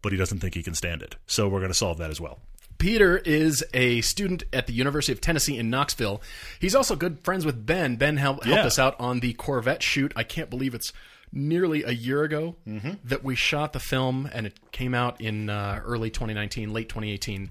[0.00, 1.16] but he doesn't think he can stand it.
[1.26, 2.38] So we're going to solve that as well.
[2.78, 6.22] Peter is a student at the University of Tennessee in Knoxville.
[6.60, 7.96] He's also good friends with Ben.
[7.96, 8.66] Ben helped, helped Yeah.
[8.66, 10.12] us out on the Corvette shoot.
[10.16, 10.92] I can't believe it's
[11.32, 12.90] nearly a year ago Mm-hmm.
[13.04, 17.50] that we shot the film, and it came out in uh, early 2019, late 2018.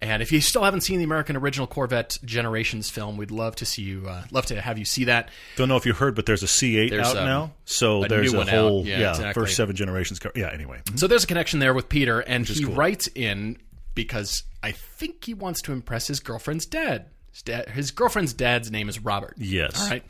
[0.00, 3.64] And if you still haven't seen the American original Corvette Generations film, we'd love to
[3.66, 4.04] see you.
[4.08, 5.28] Uh, love to have you see that.
[5.56, 7.52] Don't know if you heard, but there's a C8 There's, out um, now.
[7.64, 8.54] So a there's a one out.
[8.54, 9.42] whole Yeah, exactly.
[9.42, 10.30] first seven generations car.
[10.36, 10.50] Yeah.
[10.52, 12.74] Anyway, So there's a connection there with Peter, and he cool.
[12.76, 13.58] writes in
[13.96, 17.06] because I think he wants to impress his girlfriend's dad.
[17.32, 19.34] His, dad, his girlfriend's dad's name is Robert.
[19.38, 19.80] Yes.
[19.82, 20.02] All right.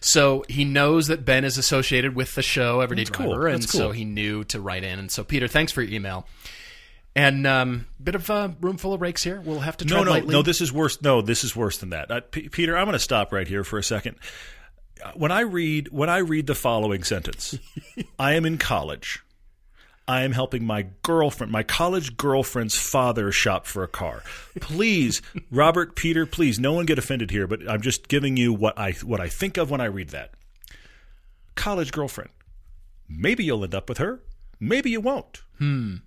[0.00, 3.26] So he knows that Ben is associated with the show Everyday That's cool.
[3.34, 3.80] Driver, and That's cool.
[3.80, 4.98] so he knew to write in.
[4.98, 6.26] And so Peter, thanks for your email.
[7.14, 9.40] And um, bit of a room full of rakes here.
[9.40, 10.32] We'll have to No, no, lightly.
[10.32, 10.42] no.
[10.42, 11.02] This is worse.
[11.02, 12.10] No, this is worse than that.
[12.10, 14.16] Uh, P- Peter, I'm going to stop right here for a second.
[15.14, 17.58] When I read when I read the following sentence,
[18.18, 19.22] I am in college.
[20.10, 24.24] I am helping my girlfriend, my college girlfriend's father, shop for a car.
[24.60, 28.76] Please, Robert, Peter, please, no one get offended here, but I'm just giving you what
[28.76, 30.32] I what I think of when I read that.
[31.54, 32.30] College girlfriend.
[33.08, 34.20] Maybe you'll end up with her.
[34.58, 35.42] Maybe you won't.
[35.58, 35.98] Hmm.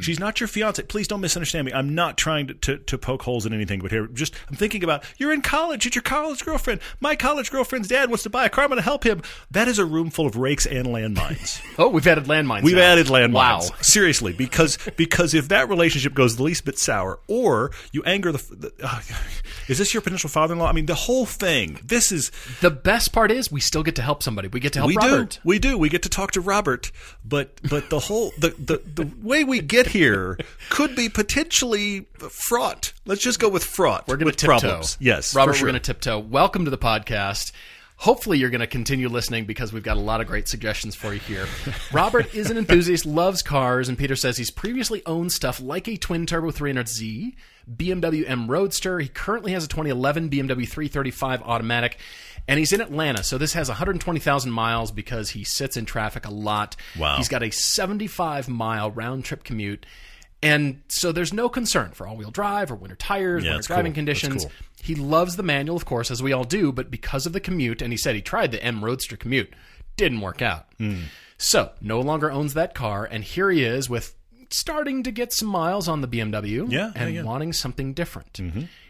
[0.00, 0.80] She's not your fiance.
[0.84, 1.72] Please don't misunderstand me.
[1.72, 4.84] I'm not trying to, to, to poke holes in anything, but here, just I'm thinking
[4.84, 5.86] about you're in college.
[5.86, 6.80] It's your college girlfriend.
[7.00, 8.62] My college girlfriend's dad wants to buy a car.
[8.64, 9.22] I'm going to help him.
[9.50, 11.60] That is a room full of rakes and landmines.
[11.78, 12.62] Oh, we've added landmines.
[12.62, 12.92] We've now.
[12.92, 13.32] added landmines.
[13.32, 13.60] Wow.
[13.80, 18.38] Seriously, because because if that relationship goes the least bit sour, or you anger the,
[18.54, 19.00] the uh,
[19.68, 20.68] is this your potential father-in-law?
[20.68, 21.80] I mean, the whole thing.
[21.82, 24.48] This is The best part is we still get to help somebody.
[24.48, 25.30] We get to help we Robert.
[25.30, 26.92] do we do we get to talk to Robert,
[27.24, 30.36] but but the whole the, the the way we get here
[30.68, 32.92] could be potentially fraught.
[33.06, 34.06] Let's just go with fraught.
[34.06, 34.58] We're going to tiptoe.
[34.58, 34.98] problems.
[35.00, 35.64] Yes, Robert, sure.
[35.66, 36.18] we're going to tiptoe.
[36.18, 37.52] Welcome to the podcast.
[37.96, 41.14] Hopefully, you're going to continue listening because we've got a lot of great suggestions for
[41.14, 41.46] you here.
[41.92, 45.96] Robert is an enthusiast, loves cars, and Peter says he's previously owned stuff like a
[45.96, 47.34] twin turbo 300Z,
[47.74, 48.98] BMW M Roadster.
[48.98, 51.96] He currently has a 2011 BMW 335 automatic,
[52.48, 53.22] and he's in Atlanta.
[53.22, 56.76] So this has 120,000 miles because he sits in traffic a lot.
[56.98, 57.16] Wow.
[57.16, 59.86] He's got a 75 mile round trip commute.
[60.44, 63.92] And so there's no concern for all wheel drive or winter tires, Yeah, winter driving
[63.92, 63.96] cool.
[63.96, 64.42] Conditions.
[64.44, 64.52] cool.
[64.82, 67.80] He loves the manual, of course, as we all do, but because of the commute,
[67.80, 69.54] and he said he tried the M Roadster commute,
[69.96, 70.66] didn't work out.
[70.78, 71.02] Hmm.
[71.38, 74.16] So no longer owns that car, and here he is with
[74.50, 77.22] starting to get some miles on the BMW Yeah, and yeah.
[77.22, 78.38] wanting something different.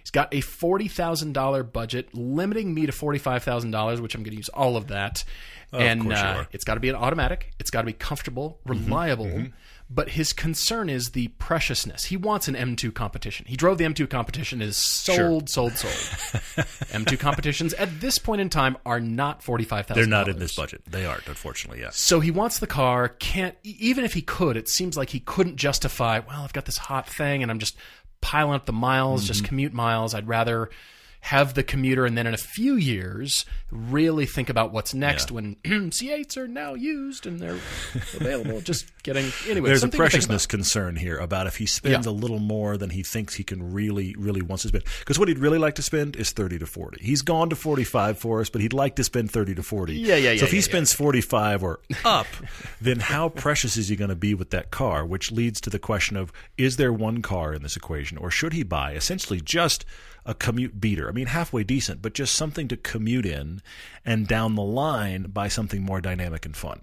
[0.03, 4.15] He's got a forty thousand dollar budget, limiting me to forty five thousand dollars, which
[4.15, 5.25] I'm going to use all of that.
[5.73, 7.53] and course you uh, it's got to be an automatic.
[7.59, 9.47] It's got to be comfortable, reliable.
[9.95, 12.05] But his concern is the preciousness.
[12.05, 13.45] He wants an M2 competition.
[13.47, 14.62] He drove the M2 competition.
[14.62, 15.93] Is sold, sold, sold.
[16.93, 19.95] M2 competitions at this point in time are not $45,000.
[19.95, 20.83] They're not in this budget.
[20.91, 21.81] They aren't, unfortunately.
[21.81, 21.99] Yes.
[21.99, 23.09] So he wants the car.
[23.09, 26.21] Can't even if he could, it seems like he couldn't justify.
[26.21, 27.77] Well, I've got this hot thing, and I'm just
[28.23, 29.49] piling up the miles, just mm-hmm.
[29.49, 30.15] commute miles.
[30.15, 30.71] I'd rather
[31.27, 35.55] have the commuter, and then in a few years, really think about what's next when
[35.65, 37.59] C8s are now used and they're
[38.15, 38.61] available.
[38.65, 39.69] just getting anyway.
[39.69, 42.11] There's a something to think preciousness concern here about if he spends Yeah.
[42.11, 44.83] a little more than he thinks he can really, really wants to spend.
[44.99, 46.99] Because what he'd really like to spend is thirty to forty.
[47.05, 49.95] He's gone to forty-five for us, but he'd like to spend thirty to forty.
[49.95, 50.39] Yeah, yeah, yeah.
[50.39, 52.27] So yeah, if he yeah, spends forty-five or up,
[52.81, 55.07] then how precious is he going to be with that car?
[55.07, 58.53] Which leads to the question of: Is there one car in this equation, or should
[58.55, 59.85] he buy essentially just
[60.25, 61.09] a commute beater?
[61.09, 63.63] I mean, halfway decent, but just something to commute in,
[64.05, 66.83] and down the line buy something more dynamic and fun.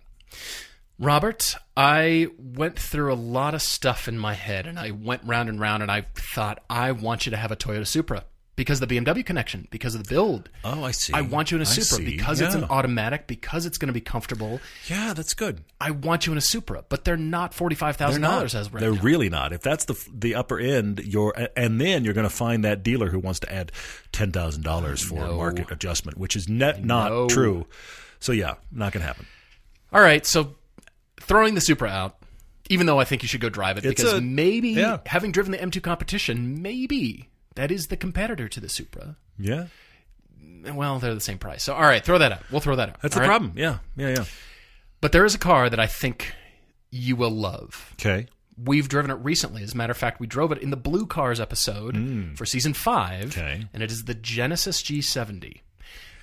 [1.00, 5.48] Robert, I went through a lot of stuff in my head and I went round
[5.48, 8.26] and round and I thought, I want you to have a Toyota Supra
[8.60, 10.50] because of the BMW connection, because of the build.
[10.64, 11.14] Oh, I see.
[11.14, 12.06] I want you in a I Supra see.
[12.18, 14.60] because it's an automatic, because it's going to be comfortable.
[14.88, 15.62] Yeah, that's good.
[15.82, 19.02] I want you in a Supra, but they're not $45,000 as of right They're now.
[19.02, 19.54] really not.
[19.54, 23.10] If that's the the upper end, you're and then you're going to find that dealer
[23.10, 23.72] who wants to add
[24.12, 27.66] ten thousand dollars for a market adjustment, which is net not true.
[28.20, 29.26] So yeah, not going to happen.
[29.94, 30.56] All right, so
[31.22, 32.18] throwing the Supra out,
[32.70, 34.98] even though I think you should go drive it, It's because a- maybe yeah.
[35.06, 39.16] having driven the M2 competition, maybe that is the competitor to the Supra.
[39.38, 39.68] Yeah,
[40.74, 41.64] Well, they're the same price.
[41.64, 42.44] So, all right, throw that out.
[42.52, 43.02] We'll throw that out.
[43.02, 43.28] that's the right?
[43.28, 43.54] problem.
[43.56, 44.26] Yeah, yeah, yeah.
[45.02, 46.34] But there is a car that I think
[46.92, 47.94] you will love.
[47.94, 48.28] Okay.
[48.62, 49.64] We've driven it recently.
[49.64, 52.38] As a matter of fact, we drove it in the Blue Cars episode mm.
[52.38, 53.66] for season five, Okay.
[53.74, 55.62] and it is the Genesis G70.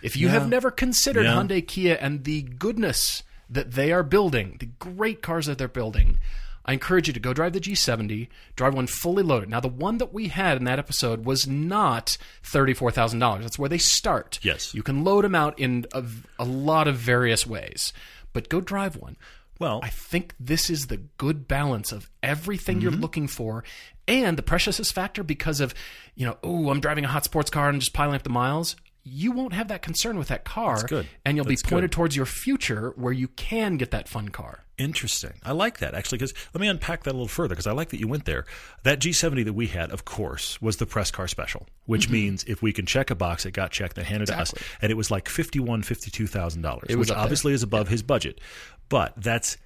[0.03, 1.33] If you have never considered Yeah.
[1.35, 6.19] Hyundai Kia and the goodness that they are building, the great cars that they're building,
[6.67, 8.27] I encourage you to go drive the G70,
[8.57, 9.49] drive one fully loaded.
[9.49, 13.43] Now, the one that we had in that episode was not $34,000.
[13.43, 14.39] That's where they start.
[14.43, 14.75] Yes.
[14.75, 16.05] You can load them out in a,
[16.39, 17.93] a lot of various ways,
[18.33, 19.17] but go drive one.
[19.59, 22.83] Well, I think this is the good balance of everything Mm-hmm.
[22.83, 23.65] you're looking for
[24.09, 25.73] and the preciousness factor because of,
[26.15, 28.29] you know, oh, I'm driving a hot sports car and I'm just piling up the
[28.29, 28.77] miles.
[29.09, 30.83] You won't have that concern with that car.
[30.85, 31.07] good.
[31.25, 31.95] And you'll That's be pointed good.
[31.97, 34.65] towards your future where you can get that fun car.
[34.79, 35.35] Interesting.
[35.45, 37.91] I like that actually because let me unpack that a little further because I like
[37.91, 38.45] that you went there.
[38.83, 42.13] That G70 that we had, of course, was the press car special, which Mm-hmm.
[42.13, 44.53] means if we can check a box, it got checked, they handed it to us,
[44.83, 48.41] and it was like fifty-one, fifty-two thousand dollars, which obviously is above his budget,
[48.89, 49.57] but that's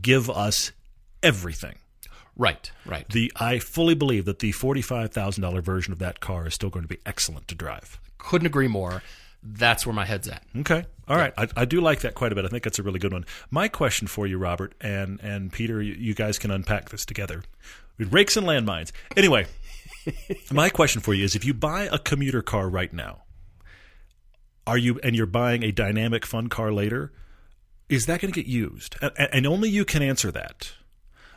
[0.00, 0.72] give us
[1.22, 1.76] everything.
[2.36, 3.06] Right, right.
[3.08, 6.70] The I fully believe that the forty-five thousand dollar version of that car is still
[6.70, 8.00] going to be excellent to drive.
[8.20, 9.02] Couldn't agree more.
[9.42, 10.42] That's where my head's at.
[10.58, 10.84] Okay.
[11.08, 11.32] All right.
[11.36, 12.44] I, I do like that quite a bit.
[12.44, 13.24] I think that's a really good one.
[13.50, 17.42] My question for you, Robert and and Peter, you, you guys can unpack this together.
[17.98, 18.92] Rakes and landmines.
[19.16, 19.46] Anyway,
[20.52, 23.22] my question for you is: If you buy a commuter car right now,
[24.66, 27.12] are you and you're buying a dynamic fun car later?
[27.88, 28.96] Is that going to get used?
[29.02, 30.74] And, and only you can answer that.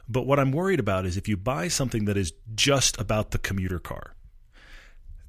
[0.08, 3.40] But what I'm worried about is if you buy something that is just about the
[3.40, 4.16] commuter car,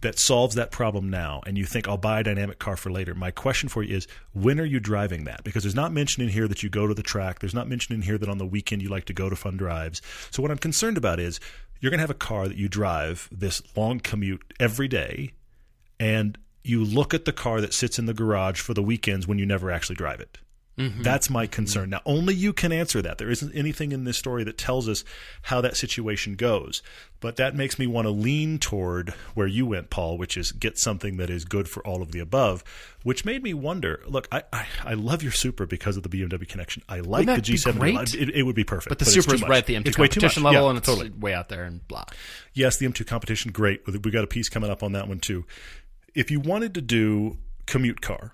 [0.04, 3.14] that solves that problem now and you think I'll buy a dynamic car for later,
[3.14, 5.42] my question for you is when are you driving that?
[5.44, 7.40] Because there's not mention in here that you go to the track.
[7.40, 9.56] There's not mention in here that on the weekend you like to go to fun
[9.56, 10.02] drives.
[10.30, 11.40] So what I'm concerned about is
[11.80, 15.30] you're going to have a car that you drive this long commute every day
[15.98, 19.38] and you look at the car that sits in the garage for the weekends when
[19.38, 20.38] you never actually drive it.
[20.78, 21.02] Mm-hmm.
[21.02, 21.90] That's my concern.
[21.90, 23.18] Now, only you can answer that.
[23.18, 25.04] There isn't anything in this story that tells us
[25.42, 26.82] how that situation goes.
[27.20, 30.76] But that makes me want to lean toward where you went, Paul, which is get
[30.76, 32.64] something that is good for all of the above,
[33.04, 36.46] which made me wonder look, I, I, I love your Supra because of the BMW
[36.48, 36.82] connection.
[36.88, 37.78] I like the G7.
[37.78, 38.14] great?
[38.14, 38.88] It, it would be perfect.
[38.90, 39.48] But the too Supra's much.
[39.50, 41.10] right at the M2 It's competition level, Yeah, and it's totally.
[41.10, 42.04] way out there and blah.
[42.52, 43.86] Yes, the M2 competition, great.
[43.86, 45.46] We got a piece coming up on that one too.
[46.14, 48.32] If you wanted to do commute car,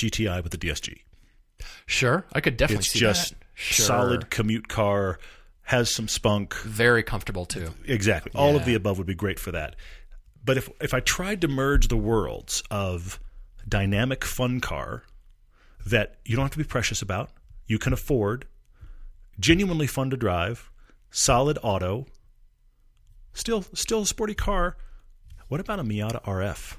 [0.00, 0.98] GTI with the DSG,
[1.86, 3.36] Sure, I could definitely it's see just that.
[3.54, 3.86] Sure.
[3.86, 5.18] solid commute car,
[5.64, 6.54] has some spunk.
[6.54, 7.70] very comfortable too.
[7.84, 8.32] Exactly.
[8.34, 9.76] All of the above would be great for that.
[10.44, 13.20] But if if I tried to merge the worlds of
[13.68, 15.04] dynamic fun car
[15.86, 17.30] that you don't have to be precious about,
[17.66, 18.46] you can afford,
[19.38, 20.70] genuinely fun to drive,
[21.10, 22.06] solid auto,
[23.34, 24.76] still still a sporty car.
[25.48, 26.76] What about a Miata RF?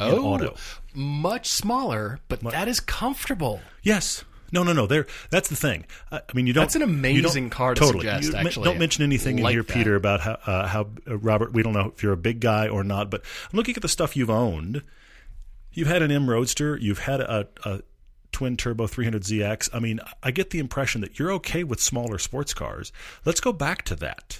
[0.00, 0.56] In Oh, auto.
[0.94, 3.60] much smaller, but that is comfortable.
[3.82, 4.24] Yes.
[4.52, 4.86] No, no, no.
[4.86, 5.06] There.
[5.30, 5.84] That's the thing.
[6.12, 6.62] I mean, you don't.
[6.62, 8.04] That's an amazing car to totally.
[8.06, 8.64] suggest, You actually.
[8.66, 9.72] don't mention anything in here, that.
[9.74, 11.52] Peter, about how, uh, how uh, Robert.
[11.52, 13.88] We don't know if you're a big guy or not, but I'm looking at the
[13.88, 14.82] stuff you've owned.
[15.72, 16.76] You've had an M Roadster.
[16.76, 17.80] You've had a, a
[18.30, 19.70] twin turbo 300ZX.
[19.72, 22.92] I mean, I get the impression that you're okay with smaller sports cars.
[23.24, 24.38] Let's go back to that.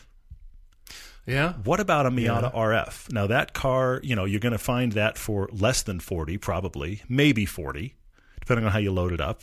[1.27, 3.11] Yeah, What about a Miata RF?
[3.11, 7.03] Now that car, you know, you're going to find that for less than 40 probably,
[7.09, 7.95] maybe 40,
[8.41, 9.43] depending on how you load it up.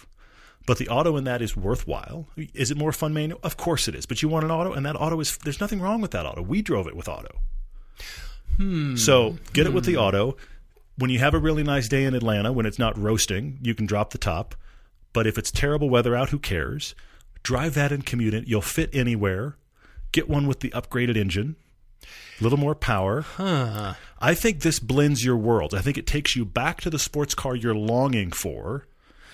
[0.67, 2.27] But the auto in that is worthwhile.
[2.53, 3.39] Is it more fun manual?
[3.41, 4.05] Of course it is.
[4.05, 6.43] But you want an auto and that auto is there's nothing wrong with that auto.
[6.43, 7.39] We drove it with auto.
[8.57, 8.95] Hmm.
[8.95, 10.37] So, get it with the auto.
[10.97, 13.87] When you have a really nice day in Atlanta when it's not roasting, you can
[13.87, 14.53] drop the top.
[15.13, 16.93] But if it's terrible weather out, who cares?
[17.43, 18.47] Drive that and commute it.
[18.47, 19.57] You'll fit anywhere.
[20.11, 21.55] Get one with the upgraded engine,
[22.39, 23.25] a little more power.
[23.37, 25.73] I think this blends your worlds.
[25.73, 28.85] I think it takes you back to the sports car you're longing for.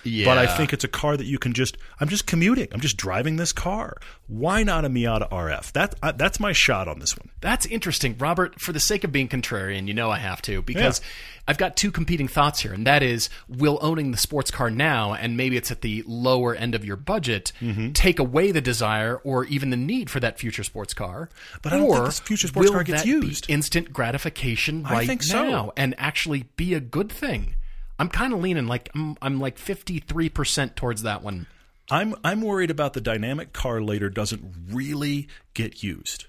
[0.04, 0.26] Yeah.
[0.26, 1.78] But I think it's a car that you can just.
[2.00, 2.68] I'm just commuting.
[2.72, 3.98] I'm just driving this car.
[4.28, 5.72] Why not a Miata RF?
[5.74, 7.30] That uh, that's my shot on this one.
[7.42, 8.60] That's interesting, Robert.
[8.60, 11.02] For the sake of being contrarian, you know I have to because
[11.48, 15.14] I've got two competing thoughts here, and that is: will owning the sports car now,
[15.14, 17.92] and maybe it's at the lower end of your budget, Mm-hmm.
[17.94, 21.30] take away the desire or even the need for that future sports car?
[21.62, 23.46] But I don't think this future sports car gets used.
[23.50, 25.74] instant gratification right think so.
[25.78, 27.56] and actually be a good thing.
[28.00, 31.48] I'm kind of leaning like I'm, I'm like 53 percent towards that one.
[31.90, 36.26] I'm I'm worried about the dynamic car later doesn't really get used,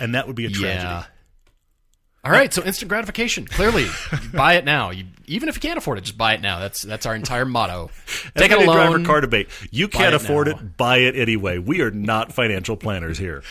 [0.00, 1.06] and that would be a tragedy.
[2.24, 3.44] All right, so instant gratification.
[3.44, 3.86] Clearly,
[4.32, 4.90] buy it now.
[4.90, 6.58] You, even if you can't afford it, just buy it now.
[6.58, 7.90] That's that's our entire motto.
[8.34, 8.76] Take it Everyday alone.
[8.76, 9.48] driver car debate.
[9.70, 10.54] You can't it afford now.
[10.54, 10.76] it.
[10.78, 11.58] Buy it anyway.
[11.58, 13.42] We are not financial planners here.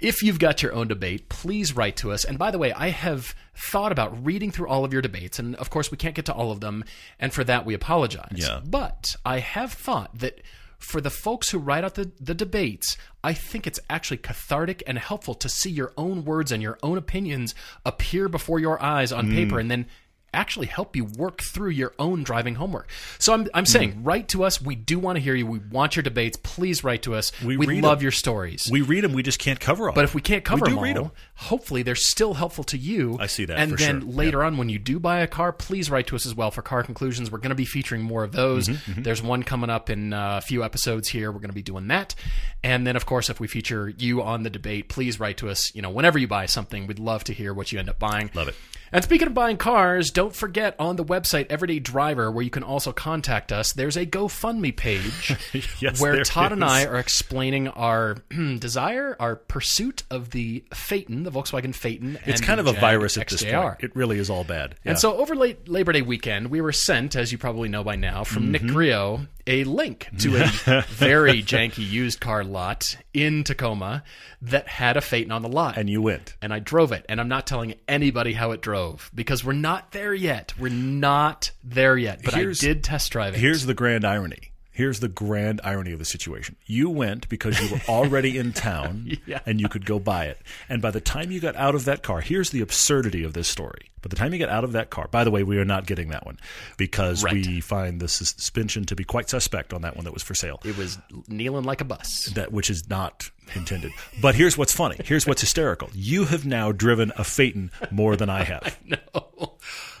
[0.00, 2.24] If you've got your own debate, please write to us.
[2.24, 5.56] And by the way, I have thought about reading through all of your debates, and
[5.56, 6.84] of course, we can't get to all of them,
[7.18, 8.34] and for that, we apologize.
[8.36, 8.60] Yeah.
[8.64, 10.42] But I have thought that
[10.78, 14.98] for the folks who write out the, the debates, I think it's actually cathartic and
[14.98, 17.54] helpful to see your own words and your own opinions
[17.86, 19.34] appear before your eyes on Mm.
[19.34, 19.86] paper and then
[20.34, 22.88] actually help you work through your own driving homework.
[23.18, 24.00] So I'm, I'm saying, Mm.
[24.02, 24.60] write to us.
[24.60, 25.46] We do want to hear you.
[25.46, 26.36] We want your debates.
[26.42, 27.32] Please write to us.
[27.42, 28.02] We We, love them.
[28.04, 28.68] your stories.
[28.70, 29.12] We read them.
[29.14, 29.94] We just can't cover all.
[29.94, 31.10] But if we can't cover do them all, 'em.
[31.36, 33.16] hopefully they're still helpful to you.
[33.18, 34.10] I see that, And then sure.
[34.10, 36.60] later on, when you do buy a car, please write to us as well for
[36.60, 37.30] car conclusions.
[37.30, 38.68] We're going to be featuring more of those.
[38.68, 41.30] Mm-hmm, There's one coming up in uh, a few episodes here.
[41.32, 42.14] We're going to be doing that.
[42.62, 45.74] And then, of course, if we feature you on the debate, please write to us.
[45.74, 48.30] You know, whenever you buy something, we'd love to hear what you end up buying.
[48.34, 48.54] Love it.
[48.92, 52.62] And speaking of buying cars, don't forget on the website Everyday Driver, where you can
[52.62, 53.72] also contact us.
[53.72, 55.36] There's a GoFundMe page
[55.80, 56.64] Yes, where Todd and.
[56.64, 58.14] I are explaining our
[58.58, 62.18] desire, our pursuit of the Phaeton, the Volkswagen Phaeton.
[62.24, 63.76] it's kind of a virus at this point.
[63.80, 64.76] It really is all bad.
[64.84, 64.90] Yeah.
[64.92, 67.96] And so over late Labor Day weekend, we were sent, as you probably know by
[67.96, 68.74] now, from Nick Mm-hmm.
[68.74, 74.02] Grio, a link to a very janky used car lot in Tacoma
[74.42, 75.76] that had a Phaeton on the lot.
[75.76, 76.34] and you went.
[76.42, 79.92] and I drove it, and I'm not telling anybody how it drove because we're not
[79.92, 80.52] there yet.
[80.58, 82.20] We're not there yet.
[82.24, 83.40] But Here's- I did test drive it.
[83.40, 84.52] Here's the grand irony.
[84.76, 86.56] Here's the grand irony of the situation.
[86.66, 89.40] You went because you were already in town Yeah.
[89.46, 90.38] and you could go buy it.
[90.68, 93.48] And by the time you got out of that car, here's the absurdity of this
[93.48, 93.90] story.
[94.02, 95.86] By the time you get out of that car, by the way, we are not
[95.86, 96.38] getting that one
[96.76, 97.32] because Right.
[97.32, 100.60] we find the suspension to be quite suspect on that one that was for sale.
[100.64, 102.26] It was kneeling like a bus.
[102.34, 103.92] that which is not intended.
[104.20, 104.96] But here's what's funny.
[105.04, 105.88] Here's what's hysterical.
[105.94, 108.78] You have now driven a Phaeton more than I have.
[108.86, 109.25] No,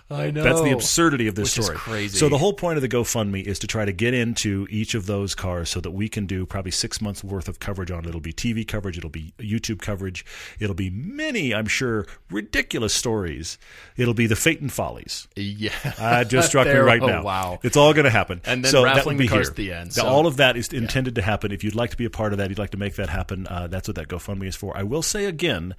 [0.08, 0.44] I know.
[0.44, 1.78] That's the absurdity of this Which is story.
[1.78, 2.16] crazy.
[2.18, 5.06] So the whole point of the GoFundMe is to try to get into each of
[5.06, 8.08] those cars so that we can do probably six months worth of coverage on it.
[8.08, 10.24] It'll be TV coverage, it'll be YouTube coverage,
[10.60, 13.58] it'll be many, I'm sure, ridiculous stories.
[13.96, 15.26] It'll be the Phaeton Follies.
[15.34, 17.22] Yeah, Uh, it just struck me There- right oh, now.
[17.24, 17.58] Wow.
[17.64, 18.40] It's all going to happen.
[18.44, 19.50] And then so that raffling would be the cars here.
[19.50, 21.50] at the end, The- so- all of that is intended to happen.
[21.50, 23.48] If you'd like to be a part of that, you'd like to make that happen,
[23.48, 24.76] uh, that's what that GoFundMe is for.
[24.76, 25.74] I will say again,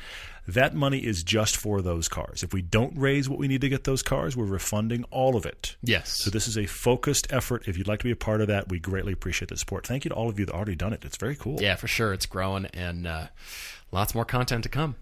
[0.48, 2.42] that money is just for those cars.
[2.42, 5.46] If we don't raise what we need to get those cars, we're refunding all of
[5.46, 5.76] it.
[5.84, 6.24] Yes.
[6.24, 7.68] So this is a focused effort.
[7.68, 9.86] If you'd like to be a part of that, we greatly appreciate the support.
[9.86, 11.04] Thank you to all of you that already done it.
[11.04, 11.62] It's very cool.
[11.62, 12.14] Yeah, for sure.
[12.14, 13.28] It's growing and uh,
[13.92, 14.96] lots more content to come.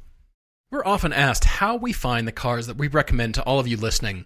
[0.71, 3.77] We're often asked how we find the cars that we recommend to all of you
[3.77, 4.25] listening.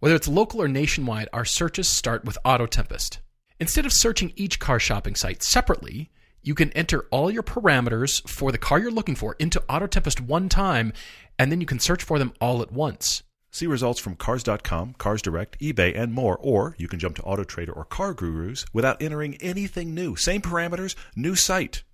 [0.00, 3.18] Whether it's local or nationwide, our searches start with Auto Tempest.
[3.60, 6.10] Instead of searching each car shopping site separately,
[6.44, 10.20] you can enter all your parameters for the car you're looking for into Auto Tempest
[10.20, 10.92] one time,
[11.38, 13.22] and then you can search for them all at once.
[13.50, 16.36] See results from Cars.com, Cars Direct, eBay, and more.
[16.38, 20.16] Or you can jump to AutoTrader or Car Gurus without entering anything new.
[20.16, 21.84] Same parameters, new site.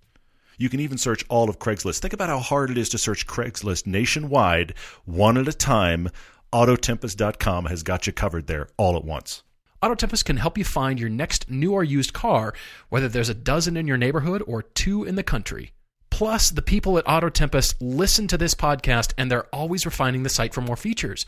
[0.57, 1.99] You can even search all of Craigslist.
[1.99, 4.73] Think about how hard it is to search Craigslist nationwide,
[5.05, 6.09] one at a time.
[6.51, 9.43] Autotempest.com has got you covered there all at once.
[9.83, 12.53] Auto Tempest can help you find your next new or used car,
[12.89, 15.71] whether there's a dozen in your neighborhood or two in the country.
[16.11, 20.29] Plus, the people at Auto Tempest listen to this podcast and they're always refining the
[20.29, 21.25] site for more features.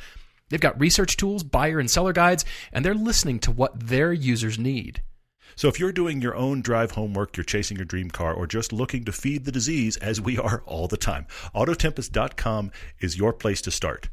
[0.49, 4.59] They've got research tools, buyer and seller guides, and they're listening to what their users
[4.59, 5.01] need.
[5.55, 8.71] So if you're doing your own drive homework, you're chasing your dream car, or just
[8.71, 13.61] looking to feed the disease, as we are all the time, Autotempest.com is your place
[13.61, 14.09] to start.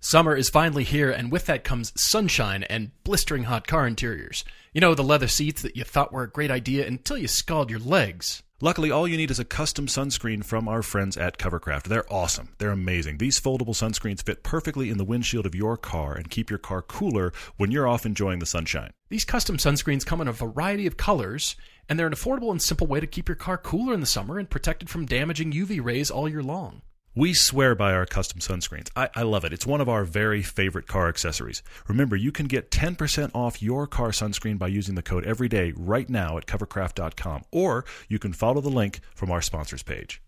[0.00, 4.44] Summer is finally here, and with that comes sunshine and blistering hot car interiors.
[4.72, 7.68] You know, the leather seats that you thought were a great idea until you scald
[7.68, 8.44] your legs.
[8.60, 11.84] Luckily, all you need is a custom sunscreen from our friends at Covercraft.
[11.84, 12.50] They're awesome.
[12.58, 13.18] They're amazing.
[13.18, 16.82] These foldable sunscreens fit perfectly in the windshield of your car and keep your car
[16.82, 18.92] cooler when you're off enjoying the sunshine.
[19.08, 21.56] These custom sunscreens come in a variety of colors,
[21.88, 24.38] and they're an affordable and simple way to keep your car cooler in the summer
[24.38, 26.82] and protected from damaging UV rays all year long.
[27.18, 28.90] We swear by our custom sunscreens.
[28.94, 29.52] I, I love it.
[29.52, 31.64] It's one of our very favorite car accessories.
[31.88, 36.08] Remember, you can get 10% off your car sunscreen by using the code EVERYDAY right
[36.08, 40.22] now at covercraft.com, or you can follow the link from our sponsors page.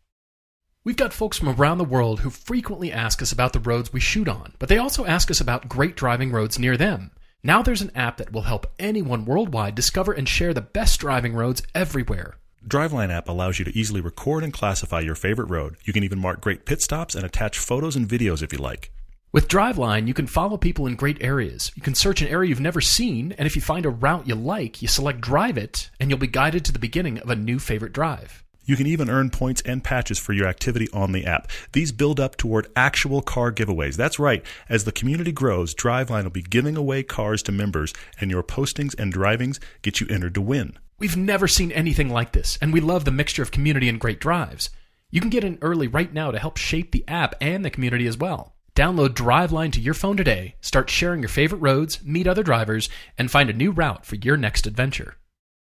[0.82, 4.00] We've got folks from around the world who frequently ask us about the roads we
[4.00, 7.12] shoot on, but they also ask us about great driving roads near them.
[7.44, 11.34] Now there's an app that will help anyone worldwide discover and share the best driving
[11.34, 12.39] roads everywhere.
[12.66, 15.76] Driveline app allows you to easily record and classify your favorite road.
[15.84, 18.92] You can even mark great pit stops and attach photos and videos if you like.
[19.32, 21.72] With Driveline, you can follow people in great areas.
[21.74, 24.34] You can search an area you've never seen, and if you find a route you
[24.34, 27.58] like, you select Drive It, and you'll be guided to the beginning of a new
[27.58, 28.39] favorite drive.
[28.64, 31.50] You can even earn points and patches for your activity on the app.
[31.72, 33.96] These build up toward actual car giveaways.
[33.96, 34.44] That's right.
[34.68, 38.98] As the community grows, Driveline will be giving away cars to members, and your postings
[38.98, 40.78] and drivings get you entered to win.
[40.98, 44.20] We've never seen anything like this, and we love the mixture of community and great
[44.20, 44.70] drives.
[45.10, 48.06] You can get in early right now to help shape the app and the community
[48.06, 48.54] as well.
[48.76, 53.30] Download Driveline to your phone today, start sharing your favorite roads, meet other drivers, and
[53.30, 55.16] find a new route for your next adventure.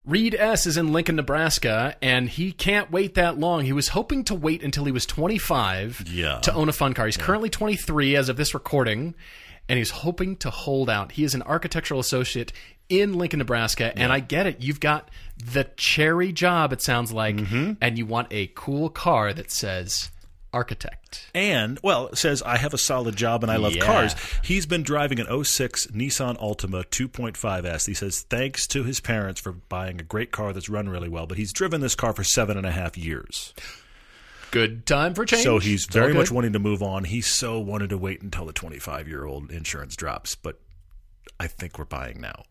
[0.08, 0.66] Reid S.
[0.66, 3.66] is in Lincoln, Nebraska, and he can't wait that long.
[3.66, 6.40] He was hoping to wait until he was 25 Yeah.
[6.40, 7.06] to own a fun car.
[7.08, 9.16] He's currently 23 as of this recording,
[9.68, 11.12] and he's hoping to hold out.
[11.12, 12.54] He is an architectural associate
[12.88, 14.62] in Lincoln, Nebraska, and I get it.
[14.62, 15.10] You've got
[15.44, 17.74] the cherry job, it sounds like, mm-hmm.
[17.82, 20.10] and you want a cool car that says
[20.54, 21.30] architect.
[21.36, 23.86] And, well, says, I have a solid job and I love Yeah.
[23.86, 24.16] cars.
[24.44, 27.86] He's been driving an 06 Nissan Altima 2.5S.
[27.86, 31.28] He says, thanks to his parents for buying a great car that's run really well,
[31.28, 33.54] but he's driven this car for seven and a half years.
[34.52, 35.44] Good time for change.
[35.44, 37.04] So he's It's very much wanting to move on.
[37.04, 40.60] He so wanted to wait until the 25 year old insurance drops, but
[41.40, 42.44] I think we're buying now.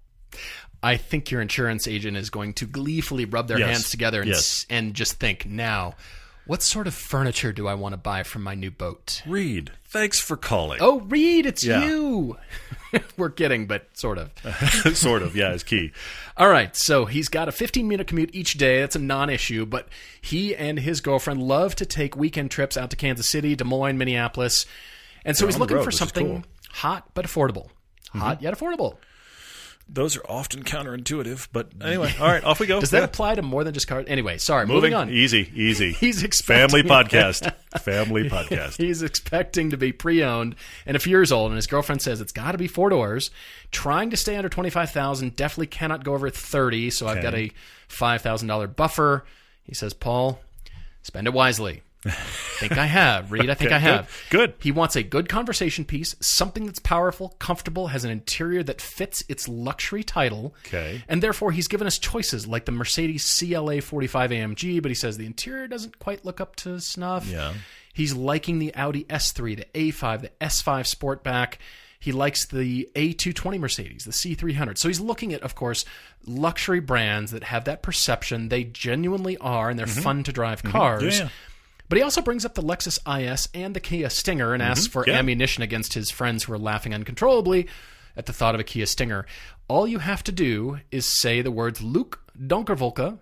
[0.83, 3.69] I think your insurance agent is going to gleefully rub their Yes.
[3.71, 4.39] hands together and, Yes.
[4.39, 5.95] s- and just think, now,
[6.47, 9.23] what sort of furniture do I want to buy from my new boat?
[9.27, 10.79] Reid, thanks for calling.
[10.81, 11.85] Oh, Reid, it's Yeah.
[11.87, 12.39] you.
[13.17, 14.31] We're kidding, but sort of.
[14.97, 15.93] sort of, yeah, is key.
[16.37, 18.81] All right, so he's got a 15 minute commute each day.
[18.81, 19.89] That's a non issue, but
[20.21, 23.99] he and his girlfriend love to take weekend trips out to Kansas City, Des Moines,
[23.99, 24.67] Minneapolis.
[25.25, 26.45] And so he's looking road, for something cool.
[26.71, 27.69] hot but affordable.
[28.13, 28.45] Hot mm-hmm.
[28.45, 28.99] yet affordable.
[29.89, 31.49] Those are often counterintuitive.
[31.53, 32.81] But anyway, all right, off we go.
[32.81, 33.05] Does that Yeah.
[33.05, 34.05] apply to more than just cars?
[34.09, 34.67] Anyway, sorry.
[34.67, 35.11] moving Moving on.
[35.11, 35.93] Easy, easy.
[36.01, 37.53] He's expecting- family podcast.
[37.81, 38.77] family podcast.
[38.79, 42.33] He's expecting to be pre-owned and a few years old, and his girlfriend says it's
[42.33, 43.31] got to be four doors.
[43.71, 46.91] Trying to stay under twenty-five thousand, definitely cannot go over thirty.
[46.91, 47.51] So I've got a
[47.89, 49.25] five thousand dollar buffer.
[49.65, 50.41] He says, Paul,
[51.03, 51.83] spend it wisely.
[52.11, 53.51] Think I have, Reid.
[53.51, 54.11] I think I have.
[54.31, 54.55] good, good.
[54.61, 59.25] He wants a good conversation piece, something that's powerful, comfortable, has an interior that fits
[59.29, 60.55] its luxury title.
[60.67, 61.03] Okay.
[61.09, 65.17] And therefore, he's given us choices like the Mercedes CLA 45 AMG, but he says
[65.17, 67.27] the interior doesn't quite look up to snuff.
[67.27, 67.55] Yeah.
[67.93, 71.55] He's liking the Audi S3, the A5, the S5 Sportback.
[71.99, 74.77] He likes the A220 Mercedes, the C300.
[74.77, 75.85] So he's looking at, of course,
[76.27, 78.51] luxury brands that have that perception.
[78.51, 81.03] They genuinely are, and they're fun to drive cars.
[81.03, 81.11] Mm-hmm.
[81.11, 81.29] Yeah, yeah.
[81.89, 85.03] But he also brings up the Lexus IS and the Kia Stinger and asks for
[85.03, 85.11] Mm-hmm.
[85.11, 85.19] Yeah.
[85.19, 87.69] ammunition against his friends who are laughing uncontrollably
[88.17, 89.25] at the thought of a Kia Stinger.
[89.69, 93.19] All you have to do is say the words Luc Donckerwolke,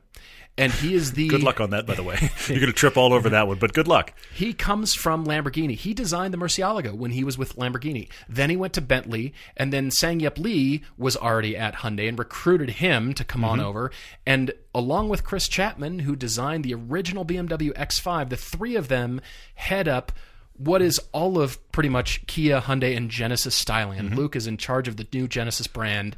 [0.57, 2.17] and he is the Good luck on that, by the way.
[2.49, 4.13] You're going to trip all over that one, but good luck.
[4.33, 5.75] he comes from Lamborghini.
[5.75, 8.09] He designed the Murcielago when he was with Lamborghini.
[8.29, 12.71] Then he went to Bentley, and then Sangyup Lee was already at Hyundai and recruited
[12.71, 13.67] him to come on mm-hmm.
[13.67, 13.91] over.
[14.27, 19.21] And along with Chris Chapman, who designed the original BMW X5, the three of them
[19.55, 20.13] head up
[20.57, 23.99] what is all of pretty much Kia, Hyundai, and Genesis styling.
[23.99, 24.19] And mm-hmm.
[24.19, 26.15] Luc is in charge of the new Genesis brand.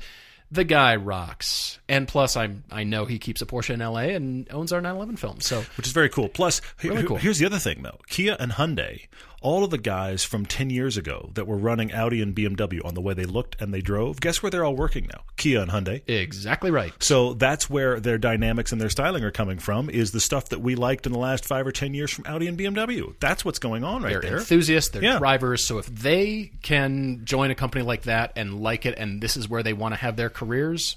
[0.51, 4.15] The guy rocks, and plus, I I know he keeps a Porsche in L.A.
[4.15, 5.41] and owns our 911 film.
[5.41, 6.29] So which is very cool.
[6.29, 7.17] Plus, Really cool.
[7.17, 9.09] here's the other thing, though: Kia and Hyundai,
[9.43, 12.95] all of the guys from ten years ago that were running Audi and BMW on
[12.95, 14.21] the way they looked and they drove.
[14.21, 15.23] Guess where they're all working now?
[15.37, 16.03] Kia and Hyundai.
[16.09, 16.93] exactly right.
[17.01, 19.91] So that's where their dynamics and their styling are coming from.
[19.91, 22.47] Is the stuff that we liked in the last five or ten years from Audi
[22.47, 23.15] and BMW?
[23.21, 24.39] That's what's going on right they're there.
[24.39, 25.19] enthusiasts, they're Yeah.
[25.19, 25.65] drivers.
[25.65, 29.49] So if they can join a company like that and like it, and this is
[29.49, 30.97] where they want to have their careers,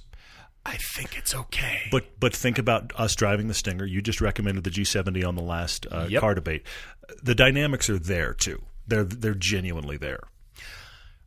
[0.69, 1.81] I think it's okay.
[1.91, 3.85] But but think about us driving the Stinger.
[3.85, 6.21] You just recommended the G70 on the last uh, Yep.
[6.21, 6.63] car debate.
[7.23, 8.61] The dynamics are there too.
[8.87, 10.21] They're they're genuinely there.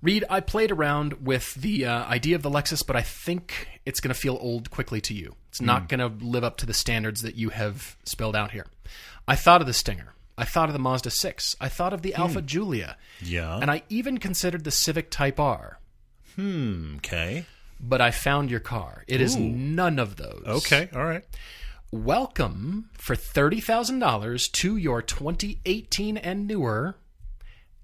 [0.00, 4.00] Reid, I played around with the uh, idea of the Lexus, but I think it's
[4.00, 5.36] going to feel old quickly to you.
[5.48, 8.66] It's not going to live up to the standards that you have spelled out here.
[9.28, 10.14] I thought of the Stinger.
[10.36, 11.54] I thought of the Mazda 6.
[11.60, 12.96] I thought of the Alfa Giulia.
[13.20, 13.26] Hmm.
[13.26, 13.58] Yeah.
[13.58, 15.78] And I even considered the Civic Type R.
[16.34, 17.46] Hmm, okay.
[17.82, 19.04] But I found your car.
[19.08, 20.44] It is none of those.
[20.46, 20.88] Okay.
[20.94, 21.24] All right.
[21.90, 26.96] welcome for $30,000 to your 2018 and newer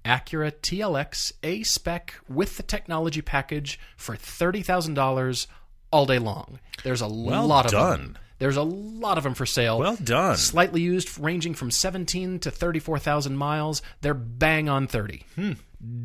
[0.05, 5.47] Acura TLX A spec with the technology package for $30,000
[5.91, 6.59] all day long.
[6.83, 7.99] There's a lot of done.
[7.99, 8.17] them.
[8.39, 9.79] There's a lot of them for sale.
[9.79, 10.37] Well done.
[10.37, 13.81] Slightly used, ranging from 17 to 34,000 miles.
[13.99, 15.25] They're bang on 30.
[15.35, 15.51] Hmm.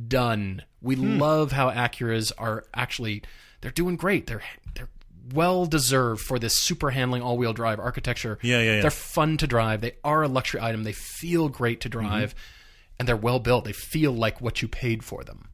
[0.09, 0.63] Done.
[0.83, 3.23] We love how Acuras are actually
[3.65, 4.27] they're doing great.
[4.29, 4.43] They're
[4.75, 4.89] they're
[5.33, 8.39] well deserved for this super handling all-wheel drive architecture.
[8.43, 8.81] Yeah, yeah, yeah.
[8.83, 9.81] They're fun to drive.
[9.81, 10.85] They are a luxury item.
[10.85, 12.95] They feel great to drive, Mm-hmm.
[13.01, 13.65] and they're well built.
[13.65, 15.49] They feel like what you paid for them.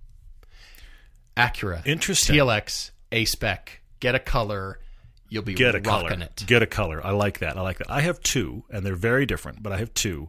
[1.36, 2.36] Acura, Interesting.
[2.36, 3.80] TLX, A spec.
[4.00, 4.80] Get a color.
[5.28, 6.12] You'll be Get a color.
[6.12, 6.42] it.
[6.46, 7.00] Get a color.
[7.06, 7.56] I like that.
[7.56, 7.90] I like that.
[7.90, 10.28] I have two, and they're very different, but I have two.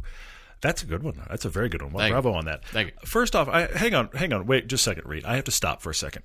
[0.61, 1.19] That's a good one.
[1.27, 1.91] That's a very good one.
[1.93, 2.21] Well, Thank you.
[2.21, 2.63] bravo on that.
[2.65, 2.93] Thank you.
[3.05, 5.25] First off, I, hang on, hang on, wait just a second, Reid.
[5.25, 6.23] I have to stop for a second.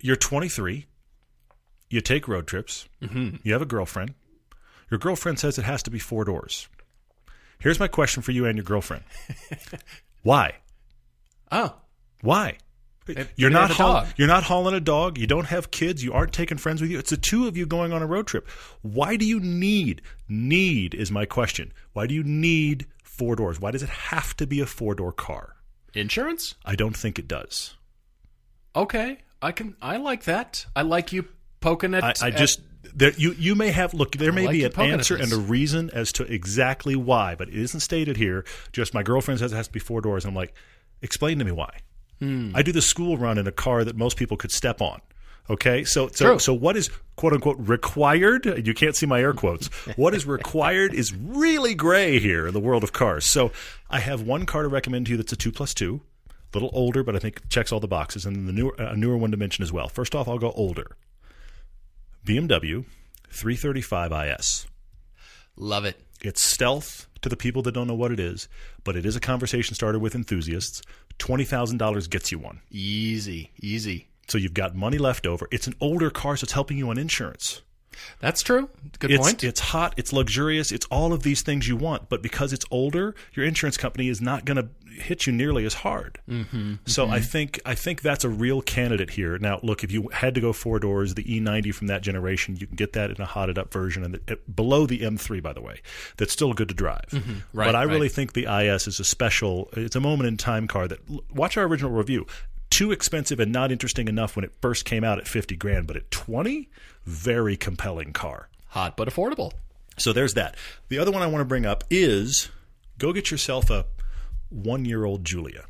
[0.00, 0.86] You're 23.
[1.90, 2.88] You take road trips.
[3.02, 3.36] Mm-hmm.
[3.42, 4.14] You have a girlfriend.
[4.90, 6.68] Your girlfriend says it has to be four doors.
[7.58, 9.04] Here's my question for you and your girlfriend.
[10.22, 10.54] Why?
[11.50, 11.74] Oh,
[12.20, 12.58] Why?
[13.06, 15.16] maybe You're not haul- you're not hauling a dog.
[15.18, 16.04] You don't have kids.
[16.04, 16.98] You aren't taking friends with you.
[16.98, 18.46] It's the two of you going on a road trip.
[18.82, 21.72] Why do you need need is my question.
[21.94, 23.58] Why do you need four doors?
[23.60, 25.54] Why does it have to be a four door car?
[25.94, 26.54] insurance.
[26.66, 27.74] I don't think it does.
[28.76, 29.76] Okay, I can.
[29.80, 30.66] I like that.
[30.74, 31.26] I like you
[31.60, 32.04] poking at.
[32.04, 32.60] I, I at- just
[32.94, 35.90] there, you you may have look there may like be an answer and a reason
[35.92, 38.44] as to exactly why, but it isn't stated here.
[38.72, 40.24] Just my girlfriend says it has to be four doors.
[40.24, 40.54] I'm like,
[41.02, 41.78] explain to me why.
[42.18, 42.50] Hmm.
[42.54, 45.00] I do the school run in a car that most people could step on.
[45.50, 46.38] Okay, so so True.
[46.38, 48.66] so what is quote unquote required?
[48.66, 49.68] You can't see my air quotes.
[49.96, 53.30] what is required is really gray here in the world of cars.
[53.30, 53.52] So
[53.88, 56.02] I have one car to recommend to you that's a two plus two,
[56.52, 58.96] a little older, but I think checks all the boxes, and then the newer a
[58.96, 59.88] newer one to mention as well.
[59.88, 60.96] First off, I'll go older.
[62.24, 62.84] BMW
[63.30, 64.66] 335 IS.
[65.56, 66.00] love it.
[66.22, 68.48] It's stealth to the people that don't know what it is,
[68.84, 70.82] but it is a conversation starter with enthusiasts.
[71.20, 72.60] $20,000 gets you one.
[72.70, 74.08] Easy, easy.
[74.28, 75.48] So you've got money left over.
[75.50, 77.62] It's an older car, so it's helping you on insurance.
[78.20, 78.68] That's true.
[79.00, 79.42] Good It's, point.
[79.44, 82.08] it's hot, it's luxurious, it's all of these things you want.
[82.08, 85.74] But because it's older, your insurance company is not going to hit you nearly as
[85.74, 86.18] hard.
[86.28, 89.38] Mm-hmm, so I think I think that's a real candidate here.
[89.38, 92.66] Now, look, if you had to go four doors, the E90 from that generation, you
[92.66, 95.60] can get that in a hotted up version, and the, below the M3, by the
[95.60, 95.80] way,
[96.16, 97.06] that's still good to drive.
[97.10, 97.32] Mm-hmm.
[97.52, 97.92] Right, but I right.
[97.92, 99.68] really think the IS is a special.
[99.72, 100.98] It's a moment in time car that.
[101.32, 102.26] Watch our original review.
[102.70, 105.96] Too expensive and not interesting enough when it first came out at 50 grand, but
[105.96, 106.68] at 20,
[107.04, 108.48] very compelling car.
[108.68, 109.52] Hot but affordable.
[109.96, 110.56] So there's that.
[110.88, 112.50] The other one I want to bring up is
[112.98, 113.86] go get yourself a
[114.50, 115.64] one year old Giulia.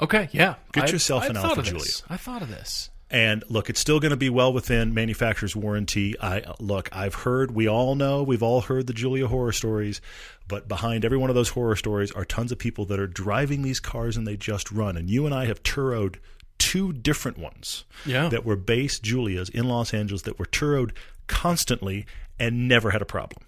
[0.00, 0.56] Okay, yeah.
[0.72, 1.62] Get I- yourself I an thought Alfa.
[1.62, 1.92] Giulia.
[2.08, 2.90] I thought of this.
[3.10, 6.16] And look, it's still going to be well within manufacturer's warranty.
[6.20, 10.00] I look, I've heard, we all know, we've all heard the Giulia horror stories,
[10.48, 13.62] but behind every one of those horror stories are tons of people that are driving
[13.62, 14.96] these cars and they just run.
[14.96, 16.16] And you and I have turoed
[16.58, 18.28] two different ones Yeah.
[18.30, 20.90] that were base Giulias in Los Angeles that were turoed
[21.28, 22.04] constantly
[22.40, 23.44] and never had a problem.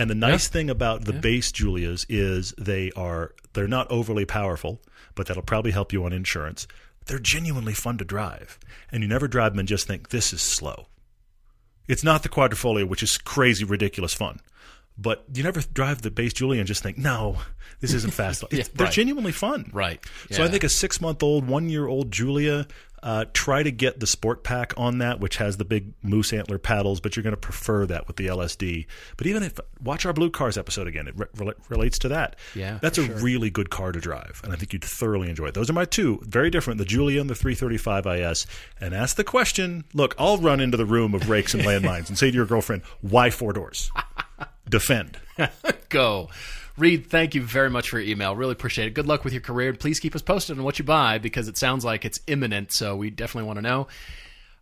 [0.00, 4.80] And the nice thing about the base Giulias is they are they're not overly powerful,
[5.14, 6.66] but that'll probably help you on insurance.
[7.04, 8.58] They're genuinely fun to drive,
[8.90, 10.86] and you never drive them and just think this is slow.
[11.86, 14.40] It's not the Quadrifoglio, which is crazy, ridiculous fun,
[14.96, 17.38] but you never drive the base Giulia and just think, no,
[17.80, 18.42] this isn't fast.
[18.50, 18.94] It's- they're right.
[18.94, 20.02] genuinely fun, Right.
[20.30, 22.66] So I think a six month old, one year old Giulia.
[23.02, 26.58] Uh, try to get the sport pack on that, which has the big moose antler
[26.58, 28.86] paddles, but you're going to prefer that with the LSD.
[29.16, 32.36] But even if watch our Blue Cars episode again, it re- relates to that.
[32.54, 35.54] Yeah, that's a really good car to drive, and I think you'd thoroughly enjoy it.
[35.54, 38.46] Those are my two, very different: the Giulia and the 335 IS.
[38.80, 39.84] And ask the question.
[39.94, 42.82] Look, I'll run into the room of rakes and landmines and say to your girlfriend,
[43.00, 43.90] "Why four doors?"
[44.68, 45.18] Defend.
[45.88, 46.28] Go.
[46.80, 48.34] Reid, thank you very much for your email.
[48.34, 48.94] Really appreciate it.
[48.94, 49.74] Good luck with your career.
[49.74, 52.96] Please keep us posted on what you buy because it sounds like it's imminent, so
[52.96, 53.86] we definitely want to know.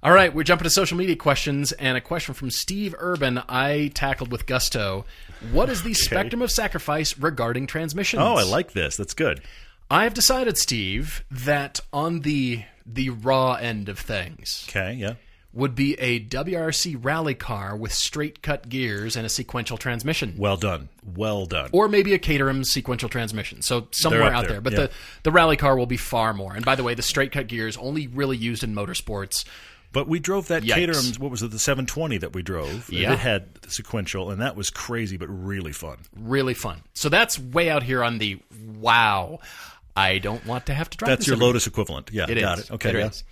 [0.02, 3.90] All right, we're jumping to social media questions, and a question from Steve Urban I
[3.94, 5.04] tackled with gusto.
[5.52, 8.22] What is the spectrum of sacrifice regarding transmissions?
[8.22, 8.96] Oh, I like this.
[8.96, 9.40] That's good.
[9.90, 15.14] I have decided, Steve, that on the the raw end of things Okay, yeah.
[15.52, 20.34] Would be a WRC rally car with straight cut gears and a sequential transmission.
[20.36, 20.88] Well done.
[21.16, 21.70] Well done.
[21.72, 23.62] or maybe a Caterham sequential transmission.
[23.62, 24.60] So somewhere out there, there.
[24.60, 24.78] But yeah.
[24.80, 24.90] the,
[25.22, 26.54] the rally car will be far more.
[26.54, 29.44] And by the way, the straight cut gears only really used in motorsports.
[29.90, 30.74] But we drove that Yikes.
[30.74, 31.18] Caterham's.
[31.18, 31.50] What was it?
[31.50, 32.90] The 720 that we drove.
[32.92, 33.14] Yeah.
[33.14, 35.96] It had sequential, and that was crazy, but really fun.
[36.14, 36.82] Really fun.
[36.92, 38.38] So that's way out here on the
[38.78, 39.38] wow.
[39.96, 42.10] I don't want to have to drive That's your Lotus equivalent.
[42.12, 42.64] Yeah, It got is.
[42.66, 42.72] it.
[42.74, 43.06] Okay, It yeah.
[43.06, 43.24] is.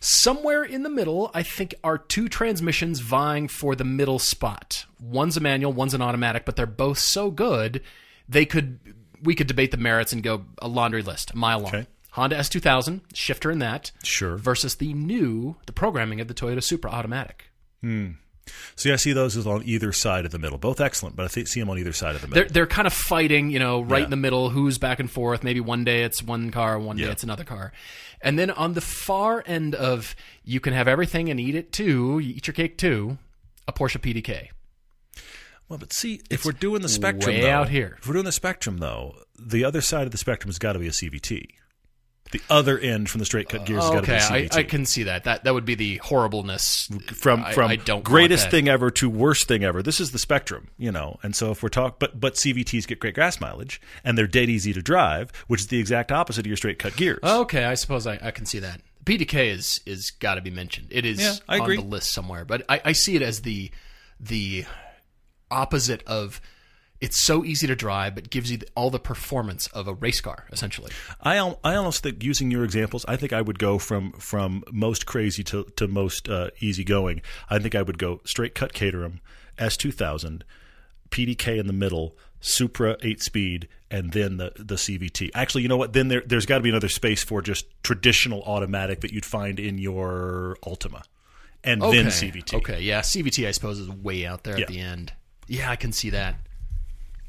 [0.00, 4.86] Somewhere in the middle, I think, are two transmissions vying for the middle spot.
[4.98, 7.82] One's a manual, one's an automatic, but they're both so good
[8.28, 8.78] they could
[9.22, 11.74] we could debate the merits and go a laundry list, a mile long.
[11.74, 11.86] Okay.
[12.12, 14.36] Honda S2000 shifter in that, Sure.
[14.38, 17.50] versus the new the programming of the Toyota Supra automatic.
[17.82, 18.12] Hmm.
[18.74, 20.58] See, I see those as on either side of the middle.
[20.58, 22.42] Both excellent, but I th- see them on either side of the middle.
[22.44, 24.04] They're they're kind of fighting, you know, right Yeah.
[24.04, 24.50] in the middle.
[24.50, 25.44] Who's back and forth?
[25.44, 27.72] Maybe one day it's one car, one day it's another car,
[28.22, 30.14] and then on the far end of
[30.44, 32.18] you can have everything and eat it too.
[32.18, 33.18] You eat your cake too.
[33.68, 34.48] A Porsche PDK.
[35.68, 37.96] well, but see, if we're doing the spectrum, way though, out here.
[38.00, 40.78] if we're doing the spectrum, though, the other side of the spectrum has got to
[40.78, 41.46] be a CVT.
[42.32, 44.62] The other end from the straight cut gears has got to be Okay, I, I
[44.62, 45.24] can see that.
[45.24, 46.88] That that would be the horribleness.
[47.12, 49.82] from from I don't greatest thing ever to worst thing ever.
[49.82, 51.18] This is the spectrum, you know.
[51.22, 54.48] And so if we're talking, but but CVTs get great gas mileage and they're dead
[54.48, 57.18] easy to drive, which is the exact opposite of your straight cut gears.
[57.24, 58.80] Okay, I suppose I, I can see that.
[59.04, 60.86] PDK is is got to be mentioned.
[60.90, 61.76] It is Yeah, I on agree.
[61.76, 63.70] the list somewhere, but I, I see it as the
[64.20, 64.66] the
[65.50, 66.40] opposite of.
[67.00, 70.44] It's so easy to drive, but gives you all the performance of a race car,
[70.52, 70.92] essentially.
[71.22, 75.06] I I almost think using your examples, I think I would go from from most
[75.06, 77.22] crazy to to most uh, easygoing.
[77.48, 79.20] I think I would go straight cut Caterham,
[79.58, 80.44] S two thousand,
[81.10, 85.30] PDK in the middle, Supra eight speed, and then the the CVT.
[85.34, 85.94] Actually, you know what?
[85.94, 89.58] Then there there's got to be another space for just traditional automatic that you'd find
[89.58, 91.02] in your Altima,
[91.64, 92.54] and then CVT.
[92.54, 94.62] Okay, yeah, CVT I suppose is way out there Yeah.
[94.64, 95.12] at the end.
[95.48, 96.36] Yeah, I can see that.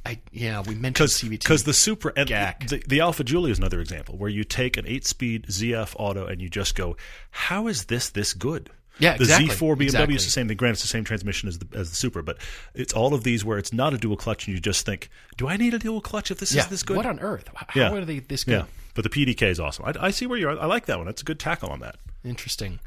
[0.06, 2.68] I yeah, we mentioned CVT Because the Supra and Gack.
[2.68, 6.42] the, the Alfa Giulia is another example where you take an eight-speed ZF auto and
[6.42, 6.98] you just go,
[7.30, 10.16] "How is this this good?" Yeah, the exactly, Z4 BMW exactly.
[10.16, 10.58] is the same thing.
[10.58, 12.38] Granted, it's the same transmission as the as the Supra, but
[12.74, 15.48] it's all of these where it's not a dual clutch, and you just think, "Do
[15.48, 17.50] I need a dual clutch if this yeah, is this good?" What on earth?
[17.56, 17.92] How Yeah.
[17.94, 18.52] are they this good?
[18.54, 19.86] yeah, but the PDK is awesome.
[19.86, 20.60] I, I see where you're.
[20.60, 21.06] I like that one.
[21.06, 21.98] That's a good tackle on that.
[22.24, 22.80] Interesting.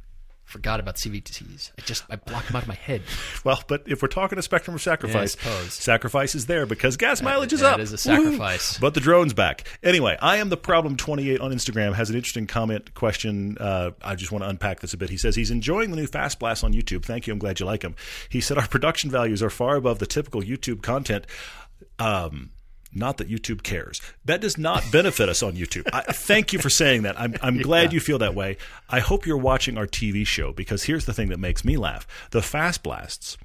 [0.45, 1.72] Forgot about CVTs.
[1.78, 3.03] I just I blocked them out of my head.
[3.45, 5.74] Well, but if we're talking a spectrum of sacrifice, suppose.
[5.74, 7.80] sacrifice is there because gas mileage is that up.
[7.80, 7.99] is a Woohoo!
[7.99, 8.78] sacrifice.
[8.78, 9.64] But the drone's back.
[9.82, 13.59] Anyway, I am the problem 28 on Instagram has an interesting comment question.
[13.61, 15.11] Uh, I just want to unpack this a bit.
[15.11, 17.05] He says he's enjoying the new Fast Blast on YouTube.
[17.05, 17.34] Thank you.
[17.34, 17.95] I'm glad you like him.
[18.30, 21.26] He said our production values are far above the typical YouTube content.
[21.99, 22.51] Um,
[22.95, 24.01] not that YouTube cares.
[24.24, 25.88] That does not benefit us on YouTube.
[25.92, 27.18] I, thank you for saying that.
[27.18, 28.57] I'm, I'm glad you feel that way.
[28.88, 32.07] I hope you're watching our TV show because here's the thing that makes me laugh:
[32.30, 33.36] the Fast Blasts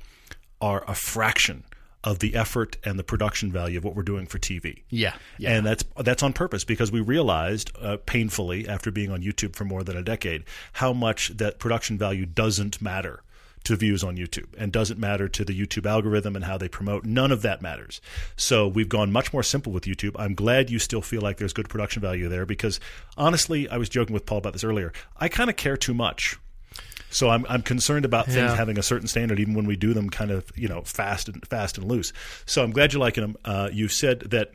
[0.61, 1.63] are a fraction
[2.03, 4.83] of the effort and the production value of what we're doing for TV.
[4.89, 5.51] Yeah, yeah.
[5.51, 9.65] And that's that's on purpose because we realized uh, painfully after being on YouTube for
[9.65, 10.43] more than a decade
[10.73, 13.21] how much that production value doesn't matter
[13.69, 17.05] to views on YouTube and doesn't matter to the YouTube algorithm and how they promote.
[17.05, 18.01] None of that matters.
[18.35, 20.15] So we've gone much more simple with YouTube.
[20.19, 22.79] I'm glad you still feel like there's good production value there because
[23.17, 24.91] honestly, I was joking with Paul about this earlier.
[25.17, 26.37] I kind of care too much.
[27.11, 28.55] So I'm I'm concerned about things Yeah.
[28.55, 31.43] having a certain standard, even when we do them kind of you know fast and
[31.47, 32.13] fast and loose.
[32.45, 33.35] So I'm glad you're liking them.
[33.43, 34.51] Uh, you said that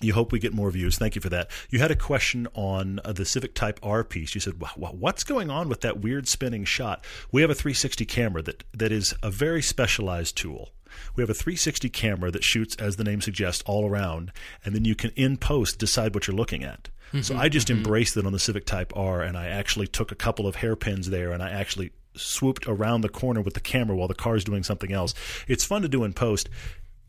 [0.00, 0.96] you hope we get more views.
[0.98, 1.50] Thank you for that.
[1.68, 4.34] You had a question on uh, the Civic Type R piece.
[4.34, 7.54] You said, "Wha- wha- "What's going on with that weird spinning shot?" We have a
[7.54, 10.70] 360 camera that that is a very specialized tool.
[11.14, 14.32] We have a 360 camera that shoots, as the name suggests, all around,
[14.64, 16.88] and then you can in post decide what you're looking at.
[17.22, 20.14] So I just embraced it on the Civic Type R, and I actually took a
[20.16, 24.06] couple of hairpins there, and I actually swooped around the corner with the camera while
[24.08, 25.12] the car's doing something else.
[25.48, 26.48] It's fun to do in post.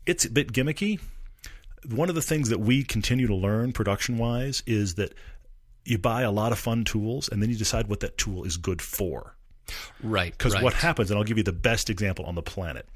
[0.06, 0.98] It's a bit gimmicky
[1.90, 5.14] one of the things that we continue to learn production wise is that
[5.84, 8.56] you buy a lot of fun tools and then you decide what that tool is
[8.56, 9.36] good for.
[10.02, 10.32] right.
[10.36, 10.62] Because right.
[10.62, 12.88] what happens, and I'll give you the best example on the planet,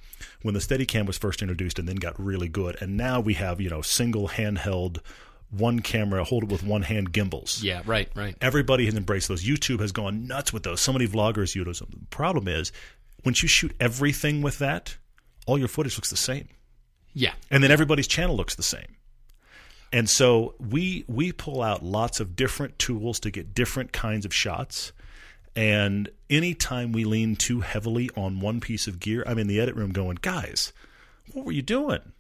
[0.43, 3.61] when the Steadicam was first introduced and then got really good, and now we have
[3.61, 4.99] you know single handheld,
[5.51, 7.62] one camera, hold it with one hand gimbals.
[7.62, 8.37] Yeah, right, right.
[8.41, 9.45] Everybody has embraced those.
[9.45, 10.80] YouTube has gone nuts with those.
[10.80, 11.89] So many vloggers use them.
[11.91, 12.72] The problem is,
[13.24, 14.97] once you shoot everything with that,
[15.47, 16.49] all your footage looks the same
[17.19, 17.33] Yeah.
[17.51, 18.97] and then everybody's channel looks the same.
[19.91, 24.35] And so we we pull out lots of different tools to get different kinds of
[24.35, 24.93] shots.
[25.55, 29.75] And anytime we lean too heavily on one piece of gear, I'm in the edit
[29.75, 30.75] room going, guys,
[31.33, 32.01] what were you doing?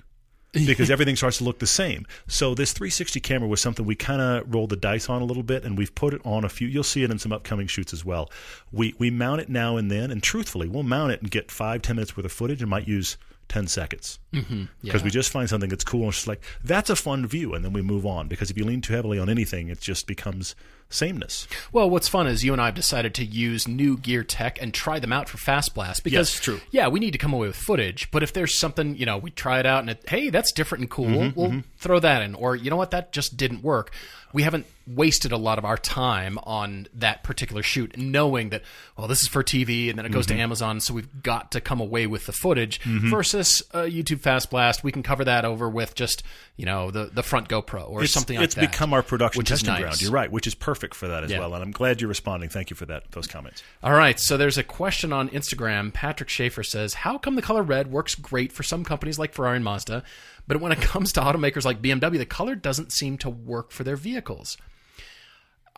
[0.64, 2.06] Because everything starts to look the same.
[2.28, 5.42] So this 360 camera was something we kind of rolled the dice on a little
[5.42, 6.66] bit, and we've put it on a few.
[6.66, 8.30] You'll see it in some upcoming shoots as well.
[8.72, 11.82] We we mount it now and then, and truthfully, we'll mount it and get five
[11.82, 13.18] ten minutes worth of footage, and might use
[13.48, 14.18] ten seconds.
[14.32, 14.64] Mm-hmm.
[14.82, 17.54] Because we just find something that's cool and it's just like that's a fun view
[17.54, 18.28] and then we move on.
[18.28, 20.54] Because if you lean too heavily on anything it just becomes
[20.88, 24.60] sameness Well, what's fun is you and I have decided to use new gear tech
[24.62, 26.60] and try them out for Fast Blast because Yes, true.
[26.70, 29.30] Yeah, we need to come away with footage, but if there's something, you know, we
[29.30, 32.34] try it out and it, hey, that's different and cool, Mm-hmm, we'll throw that in.
[32.34, 33.92] Or you know what, that just didn't work.
[34.32, 38.62] We haven't wasted a lot of our time on that particular shoot, knowing that
[38.96, 40.36] well, this is for TV and then it goes Mm-hmm.
[40.36, 42.80] to Amazon, so we've got to come away with the footage.
[42.84, 46.22] Versus uh, YouTube Fast Blast, we can cover that over with just
[46.56, 48.70] you know the the front GoPro or it's, something like it's that.
[48.72, 49.80] become our production testing nice.
[49.82, 51.40] ground you're right which is perfect for that as Yeah.
[51.40, 54.36] well and i'm glad you're responding thank you for that those comments All right, so
[54.36, 55.92] there's a question on Instagram.
[55.92, 59.56] Patrick Schaefer says, "How come the color red works great for some companies like Ferrari
[59.56, 60.02] and Mazda,
[60.46, 63.84] but when it comes to automakers like BMW, the color doesn't seem to work for
[63.84, 64.56] their vehicles?"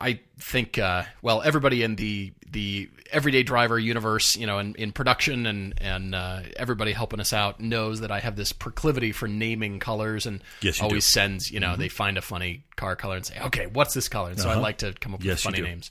[0.01, 4.93] I think, uh, well, everybody in the the everyday driver universe, you know, in, in
[4.93, 9.27] production and and uh, everybody helping us out knows that I have this proclivity for
[9.29, 11.09] naming colors and Yes, always do.
[11.21, 11.31] Mm-hmm.
[11.33, 14.31] sends, you know, they find a funny car color and say, "Okay, what's this color?"
[14.31, 15.29] And so I like to come up Uh-huh.
[15.31, 15.91] Yes, with funny names.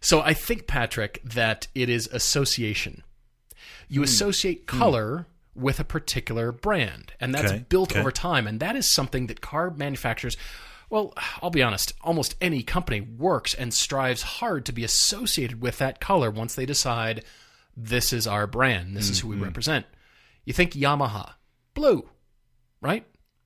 [0.00, 3.02] So I think, Patrick, that it is association.
[3.88, 4.04] You Hmm.
[4.04, 8.00] associate color with a particular brand, and that's Okay, built okay.
[8.00, 8.46] over time.
[8.46, 10.36] And that is something that car manufacturers,
[10.90, 11.12] well,
[11.42, 16.00] I'll be honest, almost any company works and strives hard to be associated with that
[16.00, 17.24] color once they decide
[17.76, 19.40] this is our brand, this is who Mm-hmm.
[19.40, 19.86] we represent.
[20.44, 21.32] You think Yamaha,
[21.74, 22.08] blue,
[22.80, 23.04] right?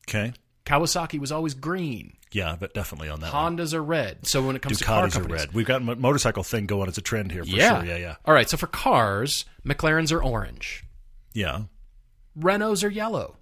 [0.09, 0.33] okay
[0.67, 2.13] Kawasaki was always green.
[2.33, 3.57] yeah but definitely on that one.
[3.57, 4.27] Hondas are red.
[4.27, 6.89] So when it comes to car ducatis are red we've got a motorcycle thing going
[6.89, 10.13] as a trend here for yeah, sure yeah yeah All right, so for cars, McLarens
[10.13, 10.85] are orange,
[11.33, 11.63] yeah
[12.39, 13.37] Renaults are yellow,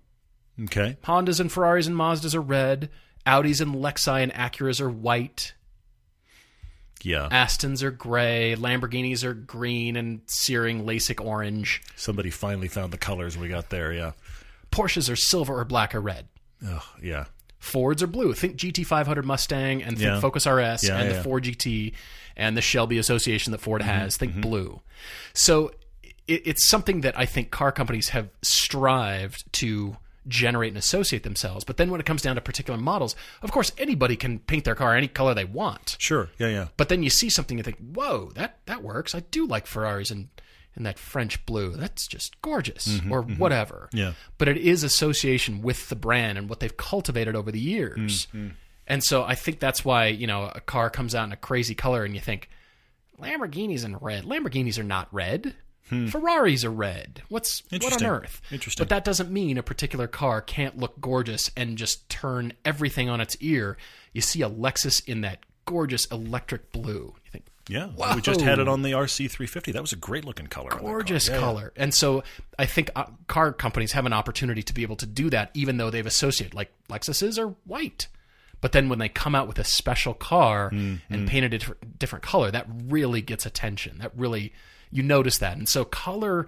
[0.64, 2.88] okay Hondas and Ferraris and Mazdas are red,
[3.28, 5.52] Audis and Lexi and Acuras are white,
[7.02, 12.98] yeah Astons are gray, Lamborghinis are green and searing LASIK orange, somebody finally found the
[12.98, 14.12] colors we got there yeah
[14.72, 16.26] Porsches are silver or black or red.
[16.66, 17.26] oh yeah
[17.60, 18.34] Fords are blue.
[18.34, 20.20] Think GT500 Mustang and think Yeah.
[20.20, 21.16] Focus RS Yeah, and yeah.
[21.16, 21.92] the Ford GT
[22.36, 23.90] and the Shelby Association that Ford Mm-hmm.
[23.90, 24.16] has.
[24.16, 24.80] Think blue.
[25.32, 25.72] So
[26.28, 29.96] it, it's something that I think car companies have strived to
[30.28, 31.64] generate and associate themselves.
[31.64, 34.74] But then when it comes down to particular models, of course, anybody can paint their
[34.74, 35.96] car any color they want.
[35.98, 36.28] Sure.
[36.38, 36.68] Yeah, yeah.
[36.76, 39.14] But then you see something and think, whoa, that, that works.
[39.14, 40.28] I do like Ferraris and,
[40.74, 41.72] and that French blue.
[41.72, 43.38] That's just gorgeous mm-hmm, or mm-hmm.
[43.38, 43.88] whatever.
[43.92, 44.12] Yeah.
[44.36, 48.26] But it is association with the brand and what they've cultivated over the years.
[48.26, 48.48] Mm-hmm.
[48.86, 51.74] And so I think that's why, you know, a car comes out in a crazy
[51.74, 52.48] color and you think,
[53.20, 54.24] Lamborghinis in red.
[54.24, 55.54] Lamborghinis are not red.
[55.88, 57.22] Ferraris are red.
[57.28, 58.40] What's what on earth?
[58.50, 58.82] Interesting.
[58.82, 63.20] But that doesn't mean a particular car can't look gorgeous and just turn everything on
[63.20, 63.76] its ear.
[64.12, 67.14] You see a Lexus in that gorgeous electric blue.
[67.24, 67.88] You think, Yeah.
[68.14, 69.72] We just had it on the RC350.
[69.72, 70.70] That was a great looking color.
[70.70, 71.40] gorgeous Yeah, yeah.
[71.40, 71.72] color.
[71.76, 72.22] And so
[72.58, 75.76] I think uh, car companies have an opportunity to be able to do that, even
[75.76, 78.08] though they've associated like Lexuses are white.
[78.60, 81.14] But then when they come out with a special car Mm-hmm.
[81.14, 83.98] and paint it a different color, that really gets attention.
[83.98, 84.52] That really
[84.90, 85.56] you notice that.
[85.56, 86.46] And so color.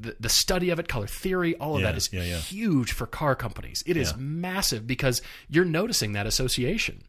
[0.00, 2.36] The, the study of it, color theory, all of Yeah, that is yeah, yeah.
[2.36, 3.82] huge for car companies.
[3.84, 7.02] It is massive because you're noticing that association.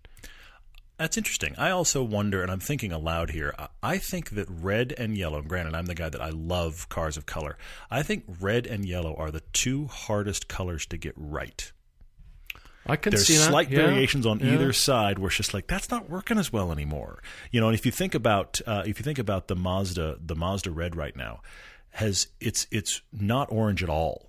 [0.98, 1.54] That's interesting.
[1.58, 3.54] I also wonder, and I'm thinking aloud here.
[3.60, 5.44] I- I think that red and yellow.
[5.44, 7.60] Granted, I'm the guy that I love cars of color.
[7.92, 11.72] I think red and yellow are the two hardest colors to get right.
[12.90, 13.50] I can There's see that.
[13.50, 14.54] slight Yeah, variations on yeah.
[14.54, 17.22] either side where it's just like that's not working as well anymore.
[17.52, 20.36] You know, and if you think about uh, if you think about the Mazda, the
[20.36, 21.42] Mazda red right now
[21.92, 24.26] has it's it's not orange at all.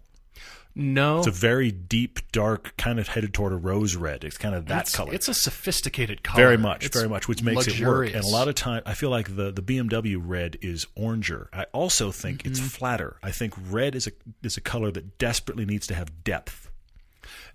[0.72, 4.22] No, It's a very deep, dark, kind of headed toward a rose red.
[4.22, 5.12] It's kind of that it's, color.
[5.12, 6.40] It's a sophisticated color.
[6.44, 8.14] very much, It's very much, which makes it work.
[8.14, 11.48] And a lot of time, I feel like the the BMW red is oranger.
[11.52, 12.68] I also think it's Mm-hmm.
[12.68, 13.16] flatter.
[13.20, 14.12] I think red is a
[14.44, 16.69] is a color that desperately needs to have depth.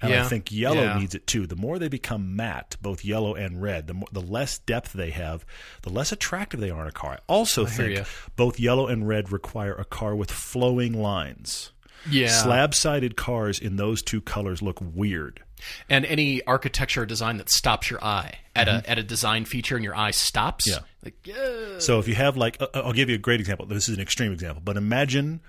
[0.01, 0.99] And I think yellow Yeah.
[0.99, 1.47] needs it too.
[1.47, 5.11] The more they become matte, both yellow and red, the more, the less depth they
[5.11, 5.45] have,
[5.83, 7.13] the less attractive they are in a car.
[7.13, 11.71] I also hear think both yellow and red require a car with flowing lines.
[12.09, 12.27] yeah.
[12.27, 15.41] Slab-sided cars in those two colors look weird.
[15.89, 19.75] and any architecture or design that stops your eye at a at a design feature
[19.75, 20.69] and your eye stops.
[20.69, 20.83] Mm-hmm.
[20.83, 21.03] Yeah.
[21.03, 21.79] Like yeah.
[21.79, 23.65] So if you have like, I'll give you a great example.
[23.65, 25.39] This is an extreme example, but imagine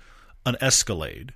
[0.45, 1.33] an Escalade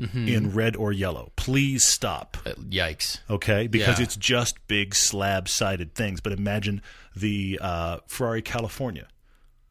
[0.00, 0.28] Mm-hmm.
[0.28, 1.30] in red or yellow.
[1.36, 2.38] Please stop.
[2.46, 3.18] Uh, Yikes.
[3.28, 4.04] Okay, because Yeah.
[4.04, 6.20] it's just big slab-sided things.
[6.20, 6.80] But imagine
[7.14, 9.06] the uh, Ferrari California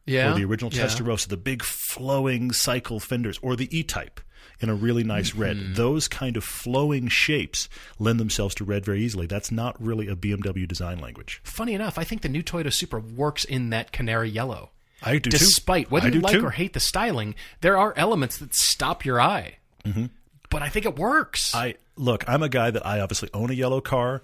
[0.06, 0.32] Yeah.
[0.32, 0.84] or the original yeah.
[0.84, 4.20] Testarossa, the big flowing cycle fenders, or the E-Type
[4.60, 5.40] in a really nice Mm-hmm.
[5.42, 5.74] red.
[5.74, 7.68] Those kind of flowing shapes
[7.98, 9.26] lend themselves to red very easily.
[9.26, 11.40] That's not really a BMW design language.
[11.42, 14.70] Funny enough, I think the new Toyota Supra works in that canary yellow.
[15.02, 15.38] I do too.
[15.38, 16.44] Despite whether I you like too.
[16.44, 19.56] or hate the styling, there are elements that stop your eye.
[19.84, 20.06] Mm-hmm.
[20.50, 21.54] But I think it works.
[21.54, 22.24] I look.
[22.28, 24.22] I'm a guy that I obviously own a yellow car,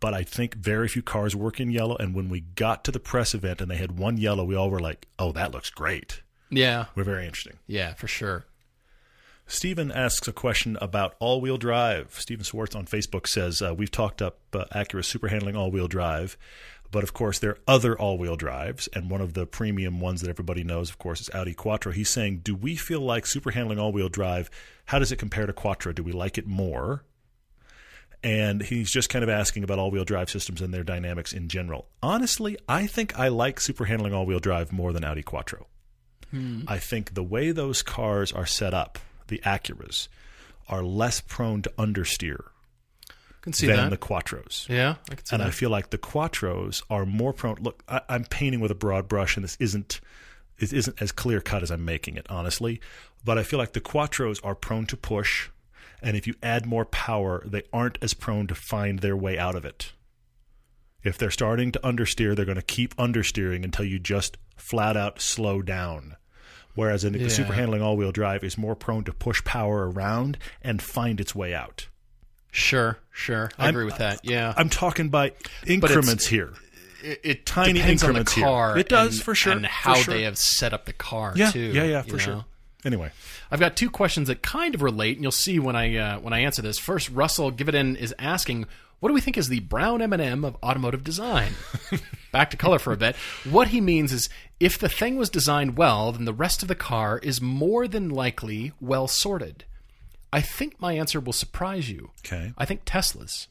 [0.00, 1.96] but I think very few cars work in yellow.
[1.96, 4.70] And when we got to the press event and they had one yellow, we all
[4.70, 6.86] were like, "Oh, that looks great." yeah.
[6.94, 7.58] We're very interesting.
[7.66, 8.46] Yeah, for sure.
[9.48, 12.16] Stephen asks a question about all-wheel drive.
[12.18, 16.36] Stephen Swartz on Facebook says uh, we've talked up uh, Acura super handling all-wheel drive,
[16.90, 20.30] but of course there are other all-wheel drives, and one of the premium ones that
[20.30, 21.92] everybody knows, of course, is Audi Quattro.
[21.92, 24.50] He's saying, do we feel like super handling all-wheel drive?
[24.86, 25.92] How does it compare to Quattro?
[25.92, 27.04] Do we like it more?
[28.22, 31.86] And he's just kind of asking about all-wheel drive systems and their dynamics in general.
[32.02, 35.66] Honestly, I think I like super handling all-wheel drive more than Audi Quattro.
[36.30, 36.62] Hmm.
[36.66, 40.08] I think the way those cars are set up, the Acuras,
[40.68, 42.46] are less prone to understeer
[43.52, 43.90] than that.
[43.90, 44.68] the Quattros.
[44.68, 45.48] yeah, I can see And that.
[45.48, 47.56] I feel like the Quattros are more prone.
[47.60, 50.00] Look, I, I'm painting with a broad brush, and this isn't
[50.58, 52.80] it isn't as clear cut as I'm making it, honestly.
[53.24, 55.48] But I feel like the Quattros are prone to push,
[56.02, 59.54] and if you add more power, they aren't as prone to find their way out
[59.54, 59.92] of it.
[61.02, 65.20] If they're starting to understeer, they're going to keep understeering until you just flat out
[65.20, 66.16] slow down.
[66.74, 70.36] Whereas in the super handling all wheel drive is more prone to push power around
[70.62, 71.88] and find its way out.
[72.50, 73.50] Sure, sure.
[73.58, 74.20] I agree with that.
[74.22, 74.54] Yeah.
[74.56, 75.32] I'm talking by
[75.66, 76.54] increments here.
[77.02, 78.44] it, it tiny depends on the increments here.
[78.44, 78.78] car.
[78.78, 80.14] It does, and- for sure, and how sure.
[80.14, 81.60] they have set up the car Yeah, too.
[81.60, 82.34] yeah, yeah, for sure.
[82.36, 82.44] know?
[82.84, 83.10] Anyway,
[83.50, 86.32] I've got two questions that kind of relate, and you'll see when I uh, when
[86.32, 86.78] I answer this.
[86.78, 88.66] First, Russell In is asking,
[89.00, 91.52] "What do we think is the brown M and m of automotive design?"
[92.32, 93.16] Back to color for a bit.
[93.44, 94.28] What he means is,
[94.60, 98.08] if the thing was designed well, then the rest of the car is more than
[98.08, 99.64] likely well sorted.
[100.36, 102.10] I think my answer will surprise you.
[102.24, 103.48] okay, I think Tesla's.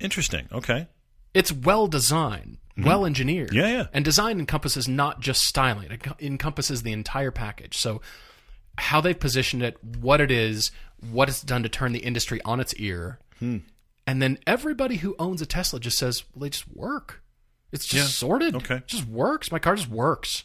[0.00, 0.48] interesting.
[0.50, 0.88] Okay,
[1.34, 3.48] It's well designed, well engineered.
[3.50, 3.56] Mm-hmm.
[3.58, 3.86] Yeah, yeah.
[3.92, 7.76] And design encompasses not just styling; it encompasses the entire package.
[7.76, 8.00] So,
[8.78, 10.70] how they've positioned it, what it is,
[11.10, 13.58] what it's done to turn the industry on its ear, Hmm.
[14.06, 17.22] and then everybody who owns a Tesla just says, "Well, they just work.
[17.70, 18.08] It's just Yeah.
[18.28, 18.54] sorted.
[18.56, 18.76] Okay.
[18.76, 19.52] it just works.
[19.52, 20.44] My car just works."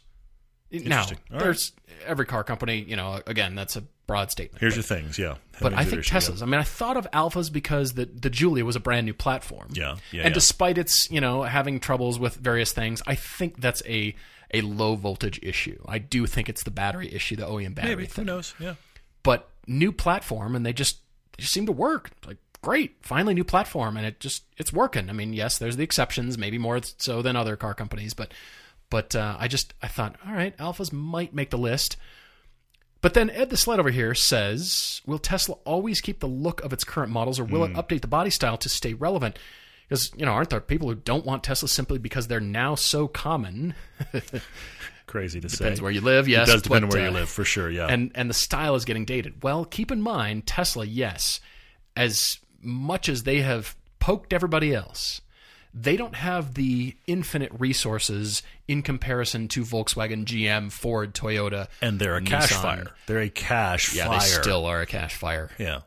[0.69, 1.17] Now, Interesting.
[1.31, 1.43] All right.
[1.45, 1.71] there's
[2.05, 2.83] every car company.
[2.87, 4.61] You know, again, that's a broad statement.
[4.61, 5.35] Here's your things, yeah.
[5.61, 6.41] But I think Teslas.
[6.41, 9.69] I mean, I thought of Alfas because the the Giulia was a brand new platform.
[9.73, 10.33] Yeah, yeah, and yeah.
[10.33, 14.15] despite its you know having troubles with various things, I think that's a
[14.53, 15.79] a low voltage issue.
[15.85, 18.07] I do think it's the battery issue, the OEM battery Maybe.
[18.15, 18.55] Who knows?
[18.59, 18.75] Yeah.
[19.23, 20.99] But new platform, and they just
[21.37, 22.11] they just seem to work.
[22.25, 25.09] Like great, finally new platform, and it just it's working.
[25.09, 28.33] I mean, yes, there's the exceptions, maybe more so than other car companies, but
[28.89, 31.97] but uh, I just I thought, all right, Alfas might make the list.
[33.07, 36.73] But then Ed the Sled over here says, "Will Tesla always keep the look of
[36.73, 39.39] its current models, or will it update the body style to stay relevant?"
[39.87, 43.07] Because you know, aren't there people who don't want Tesla simply because they're now so
[43.07, 43.75] common?
[45.07, 45.63] Crazy to Depends say.
[45.63, 46.27] Depends where you live.
[46.27, 47.69] Yes, it does depend on but, where uh, you live, for sure.
[47.69, 47.87] Yeah.
[47.87, 49.41] and and the style is getting dated.
[49.41, 51.39] Well, keep in mind Tesla, yes,
[51.95, 55.21] as much as they have poked everybody else,
[55.73, 62.15] they don't have the infinite resources in comparison to Volkswagen, GM, Ford, Toyota, And they're
[62.15, 62.87] a cash fire.
[63.05, 64.19] They're a cash Yeah, fire.
[64.19, 65.49] they still are a cash fire.
[65.57, 65.81] Yeah.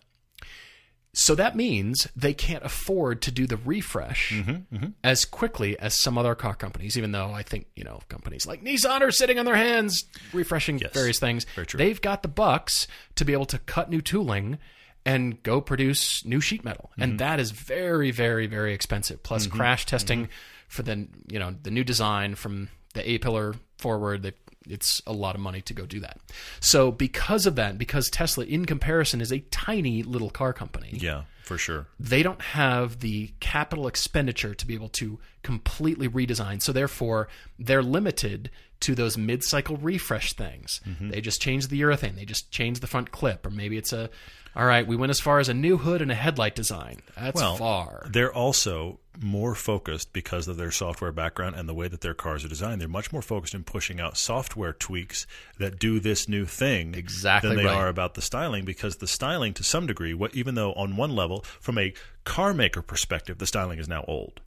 [1.13, 6.17] So that means they can't afford to do the refresh Mm-hmm, as quickly as some
[6.17, 9.45] other car companies, even though I think, you know, companies like Nissan are sitting on
[9.45, 11.45] their hands refreshing various things.
[11.57, 11.79] very true.
[11.79, 14.59] They've got the bucks to be able to cut new tooling
[15.05, 16.91] and go produce new sheet metal.
[16.93, 17.03] Mm-hmm.
[17.03, 19.23] And that is very, very, very expensive.
[19.23, 20.29] Plus crash testing
[20.69, 24.33] for the you know, the new design from the A pillar forward, they
[24.69, 26.19] it's a lot of money to go do that.
[26.61, 31.23] So because of that, because Tesla in comparison is a tiny little car company, Yeah,
[31.43, 31.87] for sure.
[31.99, 36.61] they don't have the capital expenditure to be able to completely redesign.
[36.61, 37.29] So therefore,
[37.59, 40.81] they're limited to those mid-cycle refresh things.
[40.87, 41.11] Mm-hmm.
[41.11, 44.11] They just change the urethane, they just change the front clip, or maybe it's a
[44.57, 47.01] all right, we went as far as a new hood and a headlight design.
[47.17, 48.07] That's Well, far.
[48.11, 52.45] They're also more focused because of their software background and the way that their cars
[52.45, 52.81] are designed.
[52.81, 55.27] They're much more focused in pushing out software tweaks
[55.59, 57.77] that do this new thing Exactly than they right.
[57.77, 61.15] are about the styling because the styling to some degree, what even though on one
[61.15, 61.93] level from a
[62.25, 64.41] car maker perspective the styling is now old.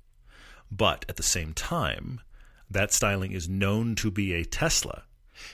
[0.71, 2.21] But at the same time,
[2.69, 5.03] that styling is known to be a Tesla.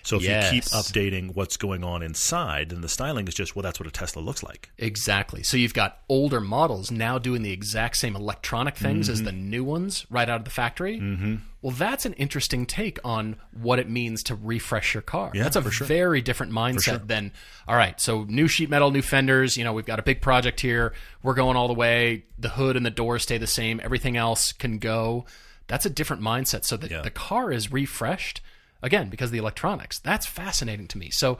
[0.03, 3.63] So if you keep updating what's going on inside, then the styling is just well
[3.63, 4.69] that's what a Tesla looks like.
[4.77, 5.43] Exactly.
[5.43, 9.13] So you've got older models now doing the exact same electronic things Mm-hmm.
[9.13, 10.99] as the new ones right out of the factory.
[10.99, 11.36] Mm-hmm.
[11.61, 15.32] Well, that's an interesting take on what it means to refresh your car.
[15.34, 15.86] Yeah, that's a sure.
[15.88, 17.34] very different mindset than,
[17.67, 20.61] all right, so new sheet metal, new fenders, you know, we've got a big project
[20.61, 20.93] here.
[21.21, 22.23] We're going all the way.
[22.38, 23.82] The hood and the doors stay the same.
[23.84, 25.25] Everything else can go.
[25.67, 26.63] That's a different mindset.
[26.63, 27.01] So the, Yeah.
[27.01, 28.39] the car is refreshed
[28.82, 29.99] again because of the electronics.
[29.99, 31.09] That's fascinating to me.
[31.09, 31.38] So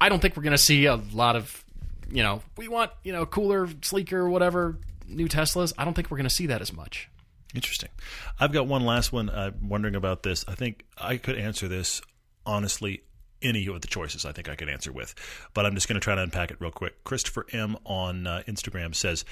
[0.00, 1.64] I don't think we're going to see a lot of,
[2.10, 5.72] you know, we want, you know, cooler, sleeker, whatever, new Teslas.
[5.78, 7.08] I don't think we're going to see that as much.
[7.54, 7.90] Interesting.
[8.38, 9.30] I've got one last one.
[9.30, 10.44] I'm wondering about this.
[10.46, 12.02] I think I could answer this
[12.44, 13.02] honestly.
[13.42, 15.14] Any of the choices I think I could answer with,
[15.52, 17.04] but I'm just going to try to unpack it real quick.
[17.04, 19.26] Christopher M on uh, Instagram says,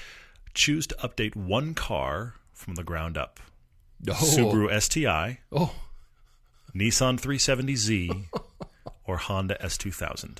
[0.53, 3.39] "Choose to update one car from the ground up:
[4.05, 5.73] Subaru STI, Oh,
[6.73, 8.25] Nissan 370Z,
[9.05, 10.37] or Honda S2000."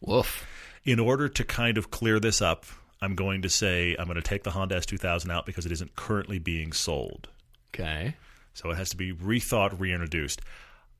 [0.00, 0.46] woof.
[0.84, 2.66] In order to kind of clear this up,
[3.00, 5.96] I'm going to say I'm going to take the Honda S2000 out because it isn't
[5.96, 7.28] currently being sold.
[7.74, 8.16] Okay.
[8.52, 10.40] So it has to be rethought, reintroduced.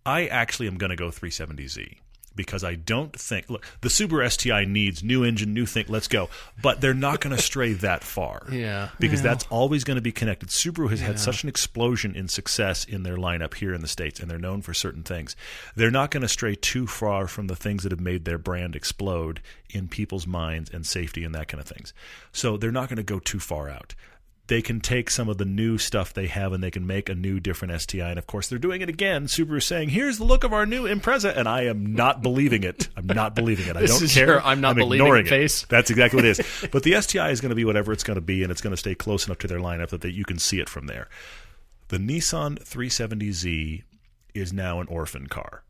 [0.04, 1.98] I actually am going to go 370Z
[2.36, 5.86] because I don't think look the Subaru STI needs new engine, new thing.
[5.88, 6.28] Let's go,
[6.60, 8.46] but they're not going to stray that far.
[8.54, 8.90] Yeah.
[8.98, 10.48] because that's always going to be connected.
[10.48, 14.20] Subaru has had such an explosion in success in their lineup here in the states,
[14.20, 15.34] and they're known for certain things.
[15.74, 18.74] They're not going to stray too far from the things that have made their brand
[18.76, 21.92] explode in people's minds and safety and that kind of things.
[22.32, 23.94] So they're not going to go too far out
[24.46, 27.14] they can take some of the new stuff they have and they can make a
[27.14, 28.10] new different STI.
[28.10, 29.24] And of course, they're doing it again.
[29.26, 32.88] Subaru saying, "Here's the look of our new Impreza," and I am not believing it.
[32.96, 33.76] I'm not believing it.
[33.76, 34.44] I don't care.
[34.44, 35.64] I'm not believing ignoring it face.
[35.70, 36.68] That's exactly what it is.
[36.72, 38.72] but the STI is going to be whatever it's going to be, and it's going
[38.72, 41.08] to stay close enough to their lineup that they, you can see it from there.
[41.88, 43.82] The Nissan 370Z
[44.34, 45.62] is now an orphan car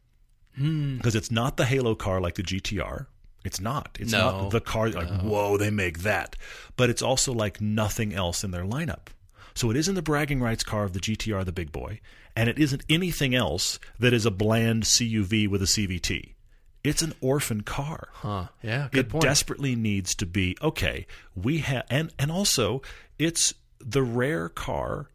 [0.56, 0.96] Hmm.
[0.96, 3.06] because it's not the Halo car like the GTR.
[3.44, 3.96] It's not.
[4.00, 4.42] It's No.
[4.42, 6.36] not the car like whoa they make that,
[6.76, 9.08] but it's also like nothing else in their lineup.
[9.54, 12.00] So it isn't the bragging rights car of the GTR, the big boy,
[12.34, 16.34] and it isn't anything else that is a bland CUV with a CVT.
[16.82, 18.08] It's an orphan car.
[18.14, 18.48] Huh.
[18.62, 18.88] Yeah.
[18.90, 19.22] Good it point.
[19.24, 21.06] desperately needs to be okay.
[21.36, 22.82] We have and and also
[23.18, 25.10] it's the rare car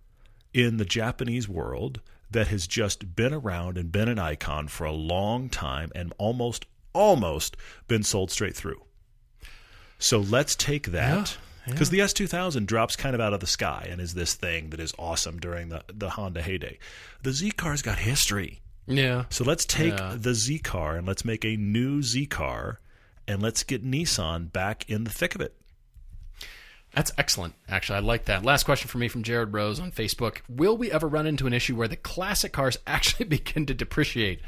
[0.53, 1.99] in the Japanese world
[2.31, 6.65] that has just been around and been an icon for a long time and almost
[6.93, 7.55] almost
[7.87, 8.81] been sold straight through.
[9.97, 11.37] So let's take that
[11.67, 14.79] because the S2000 drops kind of out of the sky and is this thing that
[14.79, 16.79] is awesome during the the Honda heyday.
[17.23, 18.61] The Z car's got history.
[18.87, 19.25] yeah.
[19.29, 20.15] So let's take Yeah.
[20.17, 22.79] the Z car and let's make a new Z car
[23.27, 25.53] and let's get Nissan back in the thick of it.
[26.95, 27.97] That's excellent, actually.
[27.97, 28.43] I like that.
[28.43, 30.37] Last question for me from Jared Rose on Facebook.
[30.49, 34.39] Will we ever run into an issue where the classic cars actually begin to depreciate?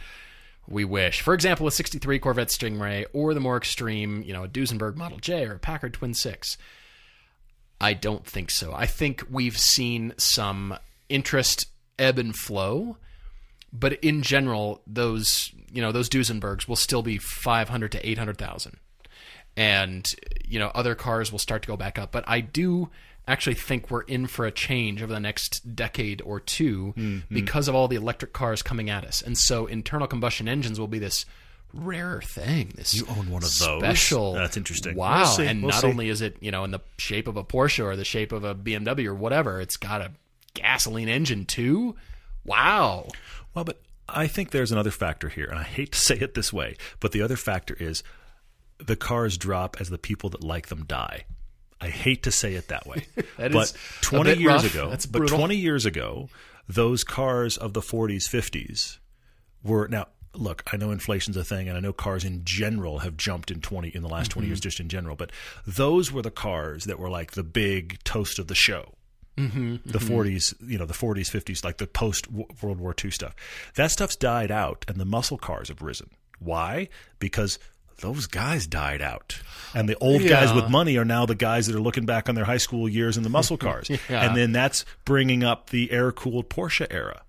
[0.68, 1.22] We wish.
[1.22, 5.18] For example, a 63 Corvette Stingray or the more extreme, you know, a Duesenberg Model
[5.18, 6.58] J or a Packard Twin 6.
[7.80, 8.74] I don't think so.
[8.74, 10.78] I think we've seen some
[11.10, 11.66] interest
[11.98, 12.98] ebb and flow,
[13.74, 18.78] but in general, those, you know, those Duesenbergs will still be 500 to 800,000
[19.58, 20.06] and
[20.46, 22.90] you know other cars will start to go back up but i do
[23.28, 27.34] actually think we're in for a change over the next decade or 2 Mm-hmm.
[27.34, 30.88] because of all the electric cars coming at us and so internal combustion engines will
[30.88, 31.26] be this
[31.74, 33.80] rare thing this You own one of those?
[33.80, 34.96] special That's interesting.
[34.96, 35.88] wow We'll and We'll not see.
[35.88, 38.44] only is it you know in the shape of a porsche or the shape of
[38.44, 40.12] a bmw or whatever it's got a
[40.54, 41.96] gasoline engine too
[42.44, 43.08] wow
[43.54, 46.52] Well, but I think there's another factor here, and I hate to say it this
[46.52, 48.04] way, but the other factor is
[48.78, 51.24] the cars drop as the people that like them die.
[51.82, 53.06] I hate to say it that way,
[53.38, 54.74] That but is a 20 bit years rough.
[54.74, 55.40] ago, That's but brutal.
[55.40, 56.30] 20 years ago,
[56.70, 59.00] those cars of the 40s, 50s
[59.64, 60.08] were now.
[60.34, 63.60] Look, I know inflation's a thing, and I know cars in general have jumped in
[63.60, 64.64] twenty in the last 20 years, Mm-hmm.
[64.64, 65.18] just in general.
[65.18, 65.32] But
[65.68, 68.94] those were the cars that were like the big toast of the show
[69.38, 73.36] Mm-hmm, the 40s, you know, the 40s, 50s, like the post World War II stuff.
[73.76, 76.10] That stuff's died out, and the muscle cars have risen.
[76.40, 76.88] Why?
[77.20, 77.60] Because
[78.02, 79.42] those guys died out.
[79.74, 82.36] And the old guys with money are now the guys that are looking back on
[82.36, 83.90] their high school years in the muscle cars.
[83.90, 84.26] Yeah.
[84.28, 87.22] And then that's bringing up the air cooled Porsche era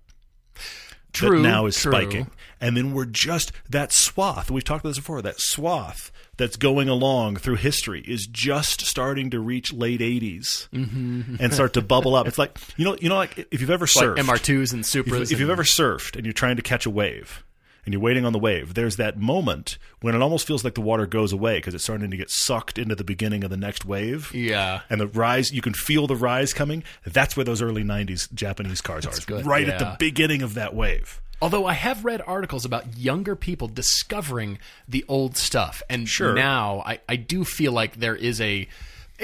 [1.13, 1.91] true that now is true.
[1.91, 2.27] spiking.
[2.59, 4.49] And then we're just that swath.
[4.49, 5.21] We've talked about this before.
[5.21, 11.53] That swath that's going along through history is just starting to reach late 80s and
[11.53, 12.27] start to bubble up.
[12.33, 14.27] It's like you know, you know, like if you've ever Mm-hmm.
[14.27, 16.85] like surfed, mr2s and if, supras if you've ever surfed and you're trying to catch
[16.85, 17.43] a wave
[17.85, 20.81] and you're waiting on the wave, there's that moment when it almost feels like the
[20.81, 23.85] water goes away because it's starting to get sucked into the beginning of the next
[23.85, 24.31] wave.
[24.33, 26.83] yeah And the rise, you can feel the rise coming.
[27.05, 29.13] That's where those early 90s Japanese cars are.
[29.25, 31.19] Good, right at the beginning of that wave.
[31.41, 36.33] Although I have read articles about younger people discovering the old stuff, and Sure.
[36.33, 38.67] now I, I do feel like there is a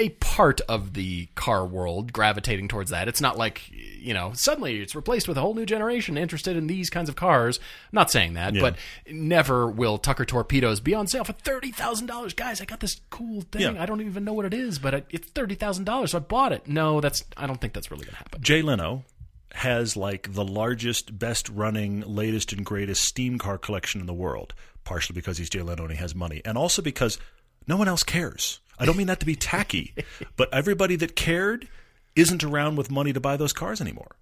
[0.00, 3.06] a part of the car world gravitating towards that.
[3.06, 6.66] It's not like you know suddenly it's replaced with a whole new generation interested in
[6.66, 7.58] these kinds of cars.
[7.58, 8.76] I'm not saying that, but
[9.08, 12.32] never will Tucker torpedoes be on sale for thirty thousand dollars.
[12.32, 13.76] Guys, I got this cool thing.
[13.76, 13.82] Yeah.
[13.82, 16.52] I don't even know what it is, but it's thirty thousand dollars, so I bought
[16.52, 16.66] it.
[16.66, 18.42] No, that's I don't think that's really going to happen.
[18.42, 19.04] Jay Leno
[19.52, 24.54] has like the largest, best running, latest and greatest steam car collection in the world,
[24.84, 27.18] partially because he's Jay Leno and he has money, and also because
[27.66, 28.60] no one else cares.
[28.80, 29.94] I don't mean that to be tacky,
[30.36, 31.68] but everybody that cared
[32.16, 34.16] isn't around with money to buy those cars anymore.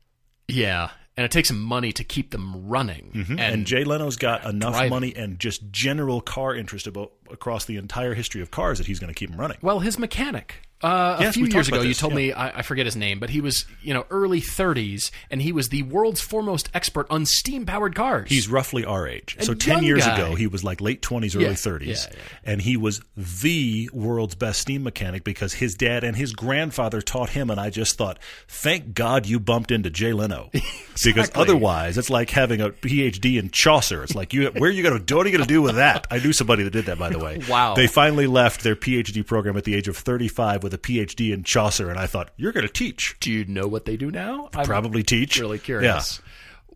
[0.49, 3.11] Yeah, and it takes money to keep them running.
[3.13, 3.39] Mm-hmm.
[3.41, 4.91] And, Jay Leno's got enough driving.
[4.91, 9.01] money and just general car interest about across the entire history of cars that he's
[9.01, 9.59] going to keep them running.
[9.61, 10.63] Well, his mechanic.
[10.83, 12.17] Uh, a Yes, few years ago, you told yeah.
[12.19, 15.51] me I, I forget his name, but he was you know early 30s, and he
[15.53, 18.29] was the world's foremost expert on steam powered cars.
[18.31, 19.37] He's roughly our age.
[19.41, 20.15] so 10 years guy.
[20.15, 22.09] ago, he was like late 20s, early Yeah, 30s.
[22.13, 22.19] yeah.
[22.45, 27.31] And he was the world's best steam mechanic because his dad and his grandfather taught
[27.31, 27.51] him.
[27.51, 30.51] And I just thought, thank God you bumped into Jay Leno.
[31.05, 34.03] Because otherwise, it's like having a PhD in Chaucer.
[34.03, 35.77] It's like, you, where are you going to, what are you going to do with
[35.77, 36.09] that?
[36.11, 37.39] I knew somebody that did that, by the way.
[37.49, 37.75] Wow.
[37.77, 41.45] They finally left their PhD program at the age of 35 with a PhD in
[41.45, 41.89] Chaucer.
[41.89, 43.17] And I thought, you're going to teach.
[43.21, 44.51] Do you know what they do now?
[44.55, 45.39] I'm Probably teach.
[45.41, 46.21] really curious.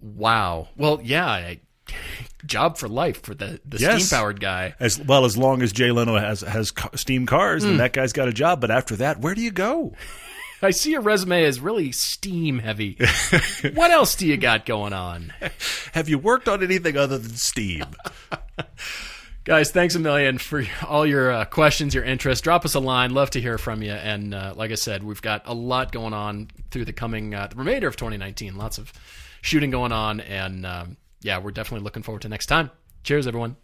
[0.00, 0.68] Wow.
[0.76, 1.26] Well, yeah.
[1.26, 1.60] I,
[2.46, 4.06] job for life for the the Yes.
[4.06, 4.74] steam powered guy.
[4.80, 7.78] As well as long as Jay Leno has has steam cars, then hmm.
[7.78, 8.60] that guy's got a job.
[8.60, 9.92] But after that, where do you go?
[10.64, 12.96] I see your resume is really steam heavy.
[13.74, 15.32] what else do you got going on?
[15.92, 17.84] Have you worked on anything other than steam?
[19.44, 22.44] Guys, thanks a million for all your uh, questions, your interest.
[22.44, 23.12] Drop us a line.
[23.12, 23.90] Love to hear from you.
[23.90, 27.48] And uh, like I said, we've got a lot going on through the coming, uh,
[27.48, 28.56] the remainder of 2019.
[28.56, 28.92] Lots of
[29.40, 30.20] shooting going on.
[30.20, 32.70] And um, yeah, we're definitely looking forward to next time.
[33.02, 33.56] Cheers, everyone.